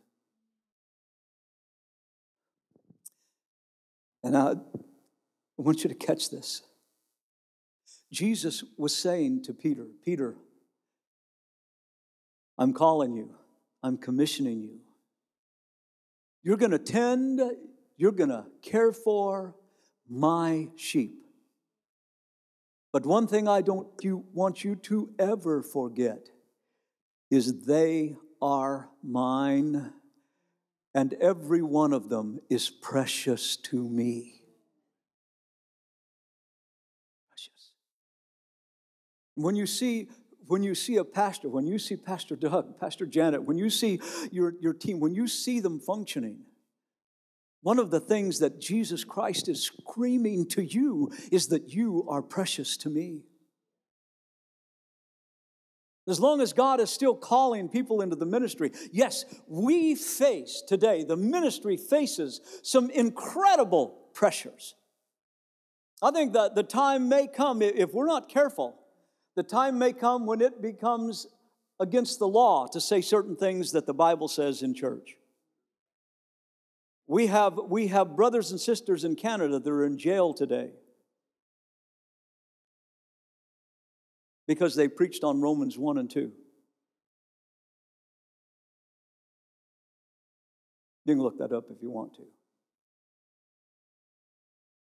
And 4.25 4.35
I 4.35 4.55
want 5.55 5.83
you 5.83 5.89
to 5.89 5.95
catch 5.95 6.31
this. 6.31 6.63
Jesus 8.11 8.63
was 8.75 8.95
saying 8.95 9.43
to 9.43 9.53
Peter, 9.53 9.85
Peter, 10.03 10.35
I'm 12.57 12.73
calling 12.73 13.13
you, 13.13 13.35
I'm 13.83 13.97
commissioning 13.97 14.63
you. 14.63 14.79
You're 16.41 16.57
going 16.57 16.71
to 16.71 16.79
tend, 16.79 17.39
you're 17.97 18.11
going 18.11 18.31
to 18.31 18.45
care 18.63 18.91
for 18.91 19.53
my 20.09 20.69
sheep. 20.75 21.13
But 22.91 23.05
one 23.05 23.27
thing 23.27 23.47
I 23.47 23.61
don't 23.61 23.87
want 24.33 24.63
you 24.63 24.75
to 24.75 25.11
ever 25.19 25.61
forget 25.61 26.29
is 27.29 27.65
they 27.65 28.15
are 28.41 28.89
mine 29.03 29.93
and 30.95 31.13
every 31.15 31.61
one 31.61 31.91
of 31.91 32.07
them 32.07 32.39
is 32.49 32.69
precious 32.69 33.57
to 33.57 33.77
me. 33.77 34.41
Precious. 37.29 37.73
When 39.35 39.57
you 39.57 39.67
see 39.67 40.07
when 40.47 40.63
you 40.63 40.75
see 40.75 40.97
a 40.97 41.03
pastor, 41.03 41.49
when 41.49 41.65
you 41.65 41.79
see 41.79 41.95
Pastor 41.95 42.35
Doug, 42.35 42.79
Pastor 42.79 43.07
Janet, 43.07 43.43
when 43.43 43.57
you 43.57 43.71
see 43.71 43.99
your, 44.31 44.53
your 44.61 44.73
team, 44.73 44.99
when 44.99 45.15
you 45.15 45.27
see 45.27 45.59
them 45.59 45.79
functioning, 45.79 46.41
one 47.63 47.79
of 47.79 47.89
the 47.89 47.99
things 47.99 48.37
that 48.39 48.61
Jesus 48.61 49.03
Christ 49.03 49.49
is 49.49 49.63
screaming 49.63 50.47
to 50.49 50.63
you 50.63 51.11
is 51.31 51.47
that 51.47 51.73
you 51.73 52.05
are 52.07 52.21
precious 52.21 52.77
to 52.77 52.91
me. 52.91 53.23
As 56.07 56.19
long 56.19 56.39
as 56.39 56.53
God 56.53 56.79
is 56.79 56.91
still 56.91 57.15
calling 57.15 57.67
people 57.67 58.01
into 58.01 58.15
the 58.15 58.27
ministry, 58.27 58.71
yes, 58.91 59.25
we 59.47 59.95
face 59.95 60.61
today, 60.67 61.03
the 61.03 61.17
ministry 61.17 61.77
faces 61.77 62.41
some 62.61 62.91
incredible 62.91 63.97
pressures. 64.13 64.75
I 66.03 66.11
think 66.11 66.33
that 66.33 66.53
the 66.53 66.63
time 66.63 67.09
may 67.09 67.27
come, 67.27 67.63
if 67.63 67.93
we're 67.93 68.05
not 68.05 68.29
careful, 68.29 68.75
the 69.35 69.43
time 69.43 69.79
may 69.79 69.93
come 69.93 70.27
when 70.27 70.41
it 70.41 70.61
becomes 70.61 71.25
against 71.79 72.19
the 72.19 72.27
law 72.27 72.67
to 72.67 72.79
say 72.79 73.01
certain 73.01 73.35
things 73.35 73.71
that 73.71 73.87
the 73.87 73.93
Bible 73.93 74.27
says 74.27 74.61
in 74.61 74.75
church. 74.75 75.15
We 77.07 77.27
have, 77.27 77.59
we 77.67 77.87
have 77.87 78.15
brothers 78.15 78.51
and 78.51 78.59
sisters 78.59 79.03
in 79.03 79.15
Canada 79.15 79.59
that 79.59 79.69
are 79.69 79.85
in 79.85 79.97
jail 79.97 80.33
today 80.33 80.71
because 84.47 84.75
they 84.75 84.87
preached 84.87 85.23
on 85.23 85.41
Romans 85.41 85.77
1 85.77 85.97
and 85.97 86.09
2. 86.09 86.31
You 91.05 91.13
can 91.13 91.21
look 91.21 91.37
that 91.37 91.51
up 91.51 91.65
if 91.69 91.81
you 91.81 91.91
want 91.91 92.15
to. 92.15 92.23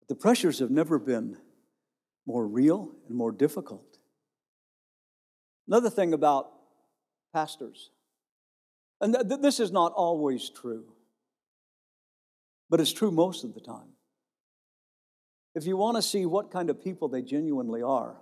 The 0.08 0.14
pressures 0.14 0.60
have 0.60 0.70
never 0.70 0.98
been 0.98 1.36
more 2.26 2.46
real 2.46 2.92
and 3.08 3.16
more 3.16 3.32
difficult. 3.32 3.98
Another 5.66 5.90
thing 5.90 6.12
about 6.12 6.50
pastors, 7.34 7.90
and 9.00 9.14
th- 9.14 9.40
this 9.40 9.58
is 9.58 9.72
not 9.72 9.92
always 9.92 10.48
true, 10.48 10.84
but 12.70 12.80
it's 12.80 12.92
true 12.92 13.10
most 13.10 13.42
of 13.42 13.54
the 13.54 13.60
time. 13.60 13.94
If 15.56 15.66
you 15.66 15.76
want 15.76 15.96
to 15.96 16.02
see 16.02 16.24
what 16.24 16.52
kind 16.52 16.70
of 16.70 16.82
people 16.82 17.08
they 17.08 17.22
genuinely 17.22 17.82
are, 17.82 18.16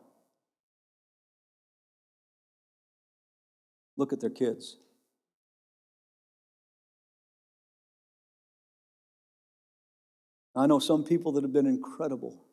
look 3.97 4.13
at 4.13 4.21
their 4.21 4.31
kids. 4.31 4.77
I 10.57 10.67
know 10.67 10.79
some 10.79 11.05
people 11.05 11.33
that 11.33 11.43
have 11.43 11.53
been 11.53 11.67
incredible, 11.67 12.45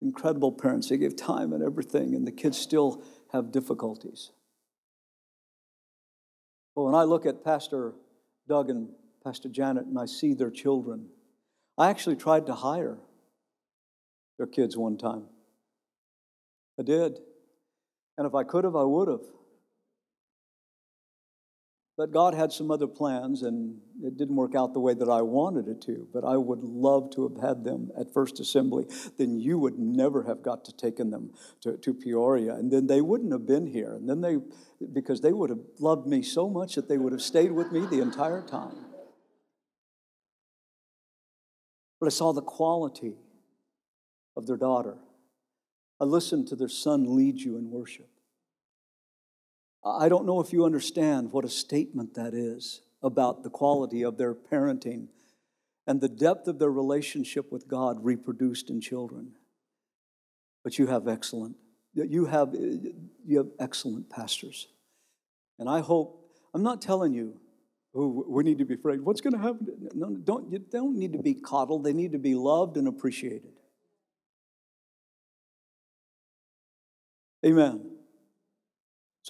incredible 0.00 0.52
parents. 0.52 0.88
They 0.88 0.96
give 0.96 1.16
time 1.16 1.52
and 1.52 1.62
everything, 1.62 2.14
and 2.14 2.26
the 2.26 2.32
kids 2.32 2.56
still 2.56 3.02
have 3.32 3.52
difficulties. 3.52 4.30
But 6.74 6.84
when 6.84 6.94
I 6.94 7.04
look 7.04 7.26
at 7.26 7.44
Pastor 7.44 7.92
Doug 8.48 8.70
and 8.70 8.88
Pastor 9.22 9.50
Janet 9.50 9.86
and 9.86 9.98
I 9.98 10.06
see 10.06 10.32
their 10.32 10.50
children, 10.50 11.08
I 11.76 11.90
actually 11.90 12.16
tried 12.16 12.46
to 12.46 12.54
hire 12.54 12.98
their 14.38 14.46
kids 14.46 14.76
one 14.76 14.96
time. 14.96 15.24
I 16.78 16.82
did. 16.82 17.18
And 18.16 18.26
if 18.26 18.34
I 18.34 18.44
could 18.44 18.64
have, 18.64 18.76
I 18.76 18.84
would 18.84 19.08
have. 19.08 19.20
But 22.00 22.12
God 22.12 22.32
had 22.32 22.50
some 22.50 22.70
other 22.70 22.86
plans, 22.86 23.42
and 23.42 23.78
it 24.02 24.16
didn't 24.16 24.36
work 24.36 24.54
out 24.54 24.72
the 24.72 24.80
way 24.80 24.94
that 24.94 25.10
I 25.10 25.20
wanted 25.20 25.68
it 25.68 25.82
to. 25.82 26.08
But 26.14 26.24
I 26.24 26.34
would 26.34 26.64
love 26.64 27.10
to 27.10 27.28
have 27.28 27.36
had 27.36 27.62
them 27.62 27.90
at 27.94 28.14
First 28.14 28.40
Assembly. 28.40 28.86
Then 29.18 29.38
you 29.38 29.58
would 29.58 29.78
never 29.78 30.22
have 30.22 30.42
got 30.42 30.64
to 30.64 30.72
taken 30.74 31.10
them 31.10 31.34
to, 31.60 31.76
to 31.76 31.92
Peoria, 31.92 32.54
and 32.54 32.70
then 32.70 32.86
they 32.86 33.02
wouldn't 33.02 33.32
have 33.32 33.44
been 33.44 33.66
here. 33.66 33.92
And 33.92 34.08
then 34.08 34.22
they, 34.22 34.38
because 34.94 35.20
they 35.20 35.34
would 35.34 35.50
have 35.50 35.58
loved 35.78 36.06
me 36.06 36.22
so 36.22 36.48
much 36.48 36.74
that 36.76 36.88
they 36.88 36.96
would 36.96 37.12
have 37.12 37.20
stayed 37.20 37.52
with 37.52 37.70
me 37.70 37.84
the 37.84 38.00
entire 38.00 38.40
time. 38.40 38.76
But 42.00 42.06
I 42.06 42.08
saw 42.08 42.32
the 42.32 42.40
quality 42.40 43.16
of 44.38 44.46
their 44.46 44.56
daughter. 44.56 44.96
I 46.00 46.04
listened 46.04 46.48
to 46.48 46.56
their 46.56 46.70
son 46.70 47.14
lead 47.14 47.40
you 47.42 47.58
in 47.58 47.70
worship. 47.70 48.08
I 49.84 50.08
don't 50.08 50.26
know 50.26 50.40
if 50.40 50.52
you 50.52 50.64
understand 50.64 51.32
what 51.32 51.44
a 51.44 51.48
statement 51.48 52.14
that 52.14 52.34
is 52.34 52.82
about 53.02 53.42
the 53.42 53.50
quality 53.50 54.02
of 54.02 54.18
their 54.18 54.34
parenting 54.34 55.08
and 55.86 56.00
the 56.00 56.08
depth 56.08 56.46
of 56.48 56.58
their 56.58 56.70
relationship 56.70 57.50
with 57.50 57.66
God 57.66 58.04
reproduced 58.04 58.68
in 58.68 58.80
children. 58.80 59.32
But 60.62 60.78
you 60.78 60.86
have 60.86 61.08
excellent, 61.08 61.56
you 61.94 62.26
have, 62.26 62.54
you 62.54 63.38
have 63.38 63.48
excellent 63.58 64.10
pastors. 64.10 64.68
And 65.58 65.68
I 65.68 65.80
hope, 65.80 66.30
I'm 66.52 66.62
not 66.62 66.82
telling 66.82 67.14
you, 67.14 67.40
oh, 67.94 68.24
we 68.28 68.44
need 68.44 68.58
to 68.58 68.66
be 68.66 68.74
afraid. 68.74 69.00
What's 69.00 69.22
going 69.22 69.32
to 69.32 69.38
happen? 69.38 69.88
No, 69.94 70.10
don't, 70.10 70.52
you 70.52 70.58
don't 70.58 70.96
need 70.96 71.14
to 71.14 71.18
be 71.18 71.34
coddled. 71.34 71.84
They 71.84 71.94
need 71.94 72.12
to 72.12 72.18
be 72.18 72.34
loved 72.34 72.76
and 72.76 72.86
appreciated. 72.86 73.52
Amen. 77.44 77.89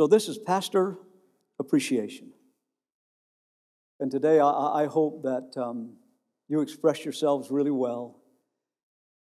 So, 0.00 0.06
this 0.06 0.30
is 0.30 0.38
pastor 0.38 0.96
appreciation. 1.58 2.32
And 4.00 4.10
today, 4.10 4.40
I, 4.40 4.48
I 4.48 4.86
hope 4.86 5.24
that 5.24 5.52
um, 5.60 5.96
you 6.48 6.62
express 6.62 7.04
yourselves 7.04 7.50
really 7.50 7.70
well. 7.70 8.18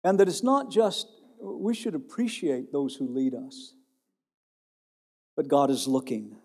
And 0.02 0.18
that 0.18 0.28
it's 0.28 0.42
not 0.42 0.70
just, 0.70 1.08
we 1.38 1.74
should 1.74 1.94
appreciate 1.94 2.72
those 2.72 2.96
who 2.96 3.06
lead 3.06 3.34
us, 3.34 3.74
but 5.36 5.46
God 5.46 5.68
is 5.68 5.86
looking 5.86 6.36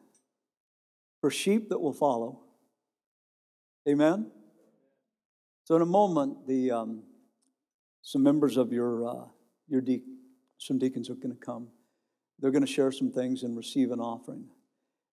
for 1.21 1.31
sheep 1.31 1.69
that 1.69 1.79
will 1.79 1.93
follow. 1.93 2.41
Amen? 3.87 4.29
So, 5.63 5.77
in 5.77 5.81
a 5.81 5.85
moment, 5.85 6.45
the, 6.45 6.71
um, 6.71 7.03
some 8.01 8.23
members 8.23 8.57
of 8.57 8.73
your, 8.73 9.07
uh, 9.07 9.25
your 9.69 9.79
de- 9.79 10.03
some 10.57 10.77
deacons 10.77 11.09
are 11.09 11.15
going 11.15 11.33
to 11.33 11.39
come. 11.39 11.69
They're 12.39 12.51
going 12.51 12.65
to 12.65 12.71
share 12.71 12.91
some 12.91 13.11
things 13.11 13.43
and 13.43 13.57
receive 13.57 13.91
an 13.91 13.99
offering. 13.99 14.45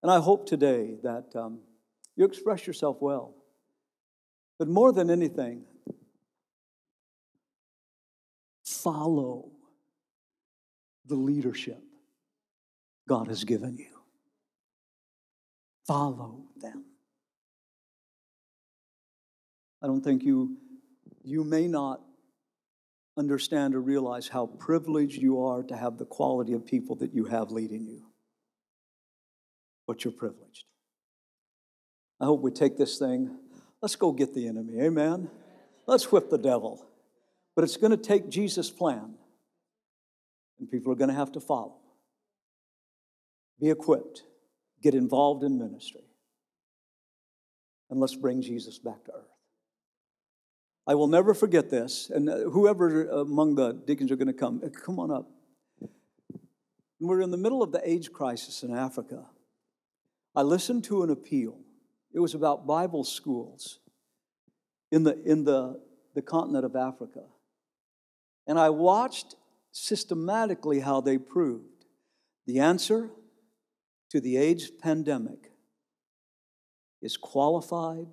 And 0.03 0.13
I 0.13 0.21
hope 0.21 0.47
today 0.47 0.97
that 1.03 1.35
um, 1.35 1.61
you 2.17 2.25
express 2.25 2.67
yourself 2.67 2.99
well. 3.01 3.35
But 4.59 4.69
more 4.69 4.93
than 4.93 5.11
anything, 5.11 5.65
follow 8.65 9.51
the 11.07 11.15
leadership 11.15 11.83
God 13.09 13.29
has 13.29 13.45
given 13.45 13.77
you. 13.79 13.91
Follow 15.87 16.45
them. 16.57 16.85
I 19.83 19.87
don't 19.87 20.03
think 20.03 20.23
you, 20.23 20.57
you 21.23 21.45
may 21.45 21.69
not 21.69 22.01
understand 23.17 23.75
or 23.75 23.81
realize 23.81 24.29
how 24.29 24.47
privileged 24.47 25.21
you 25.21 25.43
are 25.45 25.63
to 25.63 25.77
have 25.77 25.99
the 25.99 26.05
quality 26.05 26.53
of 26.53 26.67
people 26.67 26.97
that 26.97 27.15
you 27.15 27.27
have 27.27 27.51
leading 27.51 27.87
you. 27.87 28.03
But 29.87 30.05
you're 30.05 30.13
privileged. 30.13 30.65
I 32.21 32.25
hope 32.25 32.41
we 32.41 32.51
take 32.51 32.77
this 32.77 32.99
thing. 32.99 33.37
Let's 33.83 33.97
go 33.97 34.13
get 34.13 34.35
the 34.35 34.49
enemy. 34.49 34.81
Amen. 34.81 35.31
Let's 35.87 36.11
whip 36.11 36.31
the 36.31 36.39
devil. 36.39 36.87
But 37.55 37.65
it's 37.65 37.77
going 37.77 37.91
to 37.91 37.97
take 37.97 38.31
Jesus' 38.31 38.71
plan, 38.71 39.15
and 40.59 40.71
people 40.71 40.93
are 40.93 40.97
going 40.97 41.11
to 41.11 41.15
have 41.15 41.33
to 41.33 41.41
follow. 41.41 41.77
Be 43.61 43.71
equipped, 43.71 44.25
get 44.83 44.95
involved 44.95 45.45
in 45.45 45.59
ministry, 45.59 46.03
and 47.91 48.01
let's 48.01 48.17
bring 48.17 48.43
Jesus 48.43 48.79
back 48.79 49.05
to 49.05 49.13
earth. 49.13 49.34
I 50.87 50.95
will 50.95 51.07
never 51.07 51.35
forget 51.35 51.71
this. 51.71 52.11
And 52.11 52.29
uh, 52.29 52.51
whoever 52.51 53.09
among 53.09 53.55
the 53.55 53.73
deacons 53.73 54.11
are 54.13 54.17
going 54.17 54.29
to 54.29 54.35
come, 54.35 54.61
uh, 54.65 54.69
come 54.69 54.99
on 54.99 55.11
up. 55.11 55.31
We're 57.01 57.21
in 57.21 57.31
the 57.31 57.37
middle 57.37 57.63
of 57.63 57.73
the 57.73 57.87
AIDS 57.89 58.09
crisis 58.09 58.63
in 58.63 58.75
Africa. 58.75 59.27
I 60.35 60.43
listened 60.43 60.85
to 60.85 61.03
an 61.03 61.11
appeal. 61.11 61.59
It 62.13 62.21
was 62.21 62.35
about 62.35 62.67
Bible 62.67 63.05
schools 63.05 63.81
in 64.91 65.03
the, 65.03 65.21
in 65.25 65.45
the, 65.45 65.81
the 66.15 66.23
continent 66.23 66.65
of 66.65 66.77
Africa. 66.77 67.25
And 68.47 68.59
I 68.59 68.71
watched 68.71 69.35
systematically 69.73 70.81
how 70.81 71.01
they 71.01 71.19
proved 71.19 71.85
the 72.47 72.61
answer 72.61 73.11
to 74.11 74.21
the 74.21 74.37
AIDS 74.37 74.71
pandemic 74.71 75.51
is 77.03 77.17
qualified, 77.17 78.07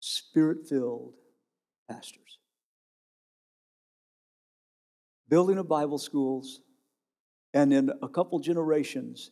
spirit 0.00 0.66
filled 0.68 1.14
pastors. 1.90 2.38
Building 5.28 5.58
of 5.58 5.68
Bible 5.68 5.98
schools, 5.98 6.60
and 7.52 7.72
in 7.72 7.90
a 8.02 8.08
couple 8.08 8.38
generations, 8.40 9.30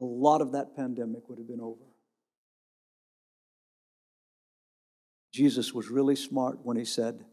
a 0.00 0.04
lot 0.04 0.40
of 0.40 0.52
that 0.52 0.74
pandemic 0.76 1.28
would 1.28 1.38
have 1.38 1.48
been 1.48 1.60
over. 1.60 1.84
Jesus 5.32 5.72
was 5.72 5.88
really 5.88 6.16
smart 6.16 6.58
when 6.62 6.76
he 6.76 6.84
said, 6.84 7.24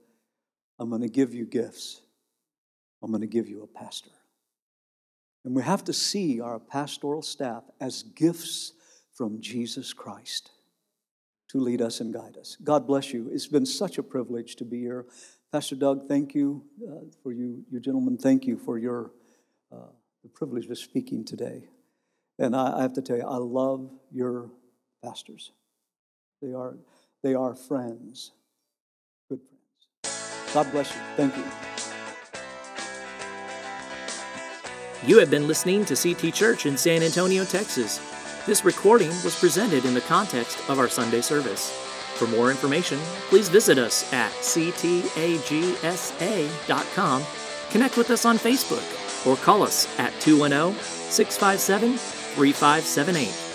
I'm 0.79 0.89
going 0.89 1.01
to 1.01 1.09
give 1.09 1.33
you 1.33 1.45
gifts. 1.45 2.01
I'm 3.03 3.11
going 3.11 3.21
to 3.21 3.27
give 3.27 3.49
you 3.49 3.63
a 3.63 3.67
pastor. 3.67 4.11
And 5.43 5.55
we 5.55 5.63
have 5.63 5.83
to 5.85 5.93
see 5.93 6.39
our 6.39 6.59
pastoral 6.59 7.21
staff 7.21 7.63
as 7.79 8.03
gifts 8.03 8.73
from 9.13 9.41
Jesus 9.41 9.93
Christ 9.93 10.51
to 11.49 11.59
lead 11.59 11.81
us 11.81 11.99
and 11.99 12.13
guide 12.13 12.37
us. 12.37 12.57
God 12.63 12.87
bless 12.87 13.11
you. 13.11 13.29
It's 13.31 13.47
been 13.47 13.65
such 13.65 13.97
a 13.97 14.03
privilege 14.03 14.55
to 14.57 14.65
be 14.65 14.79
here. 14.79 15.05
Pastor 15.51 15.75
Doug, 15.75 16.07
thank 16.07 16.35
you 16.35 16.63
uh, 16.87 17.05
for 17.23 17.31
you, 17.31 17.63
you 17.71 17.79
gentlemen. 17.79 18.17
Thank 18.17 18.45
you 18.45 18.57
for 18.57 18.77
your 18.77 19.11
uh, 19.71 19.91
the 20.23 20.29
privilege 20.29 20.67
of 20.67 20.77
speaking 20.77 21.25
today. 21.25 21.63
And 22.37 22.55
I, 22.55 22.77
I 22.77 22.81
have 22.83 22.93
to 22.93 23.01
tell 23.01 23.17
you, 23.17 23.23
I 23.23 23.37
love 23.37 23.89
your 24.11 24.49
pastors. 25.03 25.51
They 26.41 26.53
are 26.53 26.77
they 27.23 27.33
are 27.33 27.55
friends, 27.55 28.31
good 29.27 29.39
friends. 30.03 30.53
God 30.53 30.71
bless 30.71 30.93
you. 30.93 31.01
Thank 31.17 31.35
you. 31.35 31.43
You 35.07 35.17
have 35.19 35.31
been 35.31 35.47
listening 35.47 35.85
to 35.85 35.95
CT 35.95 36.33
Church 36.33 36.65
in 36.65 36.77
San 36.77 37.01
Antonio, 37.01 37.45
Texas. 37.45 37.99
This 38.45 38.63
recording 38.63 39.09
was 39.23 39.37
presented 39.39 39.85
in 39.85 39.93
the 39.93 40.01
context 40.01 40.69
of 40.69 40.79
our 40.79 40.87
Sunday 40.87 41.21
service. 41.21 41.71
For 42.15 42.25
more 42.27 42.49
information, 42.49 42.97
please 43.29 43.49
visit 43.49 43.77
us 43.77 44.11
at 44.13 44.31
ctagsa.com, 44.31 44.83
connect 47.69 47.97
with 47.97 48.09
us 48.11 48.25
on 48.25 48.37
Facebook, 48.37 49.27
or 49.27 49.35
call 49.37 49.61
us 49.61 49.87
at 49.99 50.13
210 50.21 50.73
657 50.81 51.97
3578. 51.97 53.48